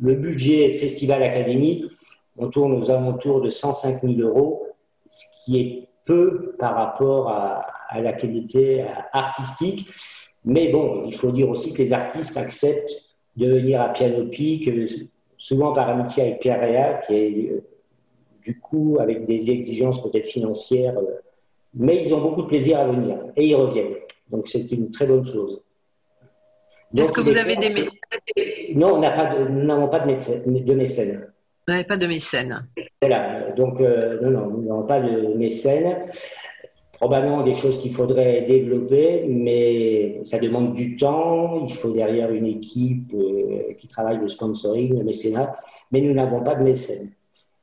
le 0.00 0.14
budget 0.14 0.72
Festival 0.74 1.22
Académie, 1.22 1.88
on 2.36 2.48
tourne 2.48 2.72
aux 2.72 2.90
alentours 2.90 3.40
de 3.40 3.48
105 3.48 4.02
000 4.02 4.14
euros, 4.20 4.66
ce 5.08 5.44
qui 5.44 5.60
est 5.60 5.88
peu 6.04 6.54
par 6.58 6.74
rapport 6.74 7.30
à, 7.30 7.66
à 7.88 8.00
la 8.00 8.12
qualité 8.12 8.84
artistique. 9.12 9.88
Mais 10.44 10.70
bon, 10.70 11.04
il 11.06 11.14
faut 11.14 11.32
dire 11.32 11.48
aussi 11.48 11.72
que 11.72 11.78
les 11.78 11.92
artistes 11.92 12.36
acceptent 12.36 13.02
de 13.36 13.46
venir 13.46 13.80
à 13.80 13.88
Piano 13.92 14.26
Pic, 14.26 14.70
souvent 15.38 15.72
par 15.72 15.88
amitié 15.88 16.22
avec 16.22 16.40
Pierre 16.40 16.60
Réa, 16.60 16.94
qui 17.06 17.14
est 17.14 17.62
du 18.44 18.58
coup 18.60 18.98
avec 19.00 19.26
des 19.26 19.50
exigences 19.50 20.02
peut-être 20.02 20.26
financières, 20.26 20.94
mais 21.74 22.04
ils 22.04 22.14
ont 22.14 22.20
beaucoup 22.20 22.42
de 22.42 22.46
plaisir 22.46 22.78
à 22.78 22.86
venir 22.86 23.18
et 23.36 23.46
ils 23.46 23.54
reviennent. 23.54 23.94
Donc 24.30 24.48
c'est 24.48 24.70
une 24.70 24.90
très 24.90 25.06
bonne 25.06 25.24
chose. 25.24 25.60
Est-ce 26.96 27.12
que 27.12 27.22
vous 27.22 27.36
avez 27.36 27.56
des 27.56 27.70
mécènes 27.70 28.76
Non, 28.76 28.96
nous 28.98 29.64
n'avons 29.64 29.88
pas 29.88 30.00
de, 30.00 30.60
de 30.60 30.74
mécènes. 30.74 31.26
Vous 31.66 31.72
n'avez 31.72 31.84
pas 31.84 31.96
de 31.96 32.06
mécènes. 32.06 32.66
Voilà, 33.00 33.50
donc 33.52 33.80
euh, 33.80 34.20
non, 34.20 34.30
non, 34.30 34.46
nous 34.50 34.62
n'avons 34.62 34.86
pas 34.86 35.00
de 35.00 35.34
mécènes. 35.34 35.96
Probablement 36.96 37.42
des 37.42 37.54
choses 37.54 37.78
qu'il 37.80 37.92
faudrait 37.92 38.42
développer, 38.42 39.24
mais 39.28 40.20
ça 40.24 40.38
demande 40.38 40.74
du 40.74 40.96
temps. 40.96 41.64
Il 41.66 41.72
faut 41.72 41.90
derrière 41.90 42.30
une 42.30 42.46
équipe 42.46 43.12
euh, 43.14 43.74
qui 43.78 43.88
travaille 43.88 44.18
le 44.18 44.28
sponsoring, 44.28 44.96
le 44.96 45.04
mécénat, 45.04 45.56
mais 45.90 46.00
nous 46.00 46.14
n'avons 46.14 46.42
pas 46.42 46.54
de 46.54 46.62
mécènes. 46.62 47.10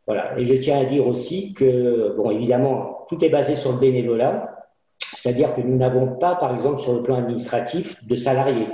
Voilà. 0.05 0.37
Et 0.37 0.45
je 0.45 0.55
tiens 0.55 0.79
à 0.79 0.85
dire 0.85 1.07
aussi 1.07 1.53
que, 1.53 2.15
bon, 2.17 2.31
évidemment, 2.31 3.05
tout 3.07 3.23
est 3.23 3.29
basé 3.29 3.55
sur 3.55 3.71
le 3.71 3.77
bénévolat, 3.77 4.57
c'est-à-dire 4.97 5.53
que 5.53 5.61
nous 5.61 5.77
n'avons 5.77 6.15
pas, 6.15 6.35
par 6.35 6.53
exemple, 6.53 6.79
sur 6.79 6.93
le 6.93 7.03
plan 7.03 7.15
administratif, 7.15 7.95
de 8.05 8.15
salariés 8.15 8.67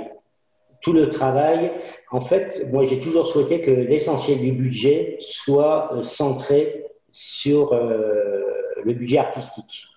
tout 0.80 0.92
le 0.92 1.08
travail. 1.08 1.72
En 2.10 2.20
fait, 2.20 2.66
moi, 2.70 2.84
j'ai 2.84 3.00
toujours 3.00 3.26
souhaité 3.26 3.60
que 3.60 3.70
l'essentiel 3.70 4.40
du 4.40 4.52
budget 4.52 5.16
soit 5.20 5.92
euh, 5.92 6.02
centré 6.02 6.86
sur 7.10 7.72
euh, 7.72 8.44
le 8.84 8.92
budget 8.92 9.18
artistique. 9.18 9.87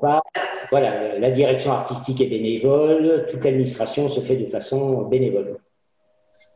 Pas, 0.00 0.22
voilà, 0.70 1.18
la 1.18 1.30
direction 1.30 1.72
artistique 1.72 2.20
est 2.20 2.26
bénévole, 2.26 3.26
toute 3.30 3.44
l'administration 3.44 4.08
se 4.08 4.20
fait 4.20 4.36
de 4.36 4.46
façon 4.46 5.02
bénévole. 5.02 5.58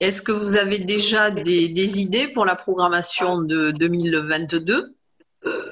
Est-ce 0.01 0.21
que 0.21 0.33
vous 0.33 0.57
avez 0.57 0.81
déjà 0.81 1.31
des 1.31 2.01
idées 2.01 2.29
pour 2.29 2.45
la 2.45 2.57
programmation 2.57 3.41
de 3.41 3.71
2022 3.71 4.95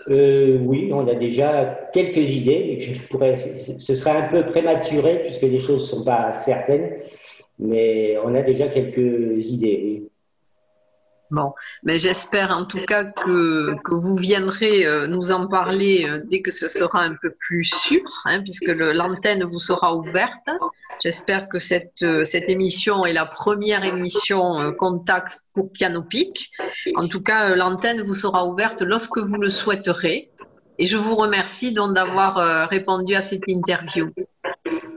euh, 0.08 0.58
oui, 0.62 0.90
on 0.92 1.06
a 1.06 1.14
déjà 1.14 1.88
quelques 1.92 2.28
idées. 2.28 2.78
Je 2.80 3.00
pourrais, 3.02 3.36
ce 3.36 3.94
serait 3.94 4.10
un 4.10 4.28
peu 4.28 4.44
prématuré 4.46 5.20
puisque 5.20 5.42
les 5.42 5.60
choses 5.60 5.82
ne 5.82 5.98
sont 5.98 6.04
pas 6.04 6.32
certaines, 6.32 6.90
mais 7.58 8.16
on 8.24 8.34
a 8.34 8.42
déjà 8.42 8.68
quelques 8.68 9.46
idées. 9.48 10.09
Bon, 11.30 11.52
mais 11.84 11.98
j'espère 11.98 12.50
en 12.50 12.64
tout 12.64 12.84
cas 12.84 13.04
que, 13.04 13.76
que 13.84 13.94
vous 13.94 14.16
viendrez 14.16 14.84
euh, 14.84 15.06
nous 15.06 15.30
en 15.30 15.46
parler 15.46 16.04
euh, 16.04 16.20
dès 16.28 16.42
que 16.42 16.50
ce 16.50 16.68
sera 16.68 17.02
un 17.02 17.14
peu 17.14 17.30
plus 17.30 17.64
sûr, 17.64 18.02
hein, 18.24 18.42
puisque 18.42 18.68
l'antenne 18.68 19.44
vous 19.44 19.60
sera 19.60 19.94
ouverte. 19.94 20.50
J'espère 21.00 21.48
que 21.48 21.60
cette, 21.60 22.02
euh, 22.02 22.24
cette 22.24 22.48
émission 22.48 23.06
est 23.06 23.12
la 23.12 23.26
première 23.26 23.84
émission 23.84 24.72
contact 24.76 25.42
pour 25.54 25.70
Piano 25.70 26.02
Pic. 26.02 26.50
En 26.96 27.06
tout 27.06 27.22
cas, 27.22 27.54
l'antenne 27.54 28.02
vous 28.02 28.14
sera 28.14 28.44
ouverte 28.46 28.82
lorsque 28.82 29.18
vous 29.18 29.40
le 29.40 29.50
souhaiterez. 29.50 30.30
Et 30.78 30.86
je 30.86 30.96
vous 30.96 31.14
remercie 31.14 31.72
donc 31.72 31.94
d'avoir 31.94 32.68
répondu 32.68 33.14
à 33.14 33.20
cette 33.20 33.46
interview. 33.46 34.08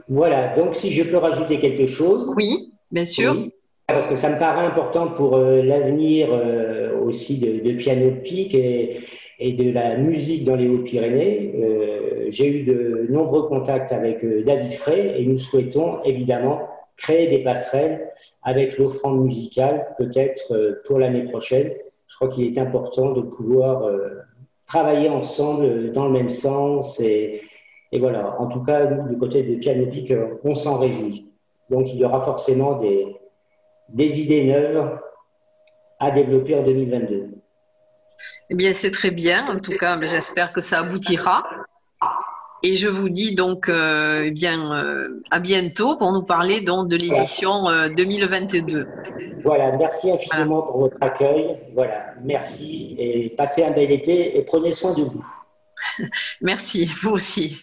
Voilà, 0.08 0.54
donc 0.56 0.76
si 0.76 0.90
je 0.90 1.04
peux 1.04 1.18
rajouter 1.18 1.58
quelque 1.60 1.86
chose. 1.86 2.32
Oui, 2.34 2.72
bien 2.90 3.04
sûr. 3.04 3.50
Parce 3.86 4.06
que 4.06 4.16
ça 4.16 4.30
me 4.30 4.38
paraît 4.38 4.64
important 4.64 5.08
pour 5.08 5.36
euh, 5.36 5.62
l'avenir 5.62 6.28
euh, 6.32 6.98
aussi 7.00 7.38
de, 7.38 7.72
Piano 7.72 8.12
Pic 8.22 8.54
et, 8.54 9.02
de 9.40 9.70
la 9.72 9.96
musique 9.98 10.44
dans 10.44 10.56
les 10.56 10.68
Hauts-Pyrénées. 10.68 11.54
Euh, 11.54 12.26
j'ai 12.30 12.60
eu 12.60 12.62
de 12.64 13.06
nombreux 13.10 13.46
contacts 13.46 13.92
avec 13.92 14.24
David 14.44 14.72
Frey 14.72 15.16
et 15.18 15.26
nous 15.26 15.36
souhaitons 15.36 16.02
évidemment 16.04 16.62
créer 16.96 17.28
des 17.28 17.40
passerelles 17.40 18.08
avec 18.42 18.78
l'offrande 18.78 19.22
musicale, 19.22 19.94
peut-être 19.98 20.80
pour 20.86 20.98
l'année 20.98 21.24
prochaine. 21.24 21.72
Je 22.06 22.16
crois 22.16 22.28
qu'il 22.28 22.46
est 22.46 22.58
important 22.58 23.10
de 23.10 23.20
pouvoir 23.20 23.90
travailler 24.66 25.10
ensemble 25.10 25.92
dans 25.92 26.06
le 26.06 26.12
même 26.12 26.30
sens. 26.30 27.00
Et, 27.00 27.42
voilà, 27.92 28.40
en 28.40 28.46
tout 28.46 28.62
cas, 28.64 28.86
du 28.86 29.18
côté 29.18 29.42
de 29.42 29.56
Piano 29.56 29.86
Pic, 29.86 30.12
on 30.44 30.54
s'en 30.54 30.78
réjouit. 30.78 31.26
Donc 31.68 31.92
il 31.92 31.98
y 31.98 32.04
aura 32.04 32.20
forcément 32.20 32.78
des, 32.78 33.06
des 33.88 34.20
idées 34.20 34.44
neuves 34.44 34.98
à 36.00 36.10
développer 36.10 36.54
en 36.54 36.62
2022 36.62 37.30
Eh 38.50 38.54
bien, 38.54 38.74
c'est 38.74 38.90
très 38.90 39.10
bien. 39.10 39.46
En 39.48 39.58
tout 39.58 39.76
cas, 39.76 39.98
j'espère 40.02 40.52
que 40.52 40.60
ça 40.60 40.80
aboutira. 40.80 41.44
Et 42.66 42.76
je 42.76 42.88
vous 42.88 43.10
dis 43.10 43.34
donc 43.34 43.68
euh, 43.68 44.22
eh 44.24 44.30
bien, 44.30 44.72
euh, 44.72 45.20
à 45.30 45.38
bientôt 45.38 45.96
pour 45.96 46.12
nous 46.12 46.22
parler 46.22 46.62
donc, 46.62 46.88
de 46.88 46.96
l'édition 46.96 47.64
2022. 47.94 48.78
Euh, 48.78 48.86
voilà, 49.44 49.76
merci 49.76 50.10
infiniment 50.10 50.62
pour 50.62 50.78
votre 50.78 50.96
accueil. 51.02 51.58
Voilà, 51.74 52.14
merci 52.22 52.96
et 52.98 53.28
passez 53.36 53.62
un 53.64 53.72
bel 53.72 53.92
été 53.92 54.38
et 54.38 54.42
prenez 54.42 54.72
soin 54.72 54.94
de 54.94 55.02
vous. 55.02 55.26
merci, 56.40 56.90
vous 57.02 57.10
aussi. 57.10 57.58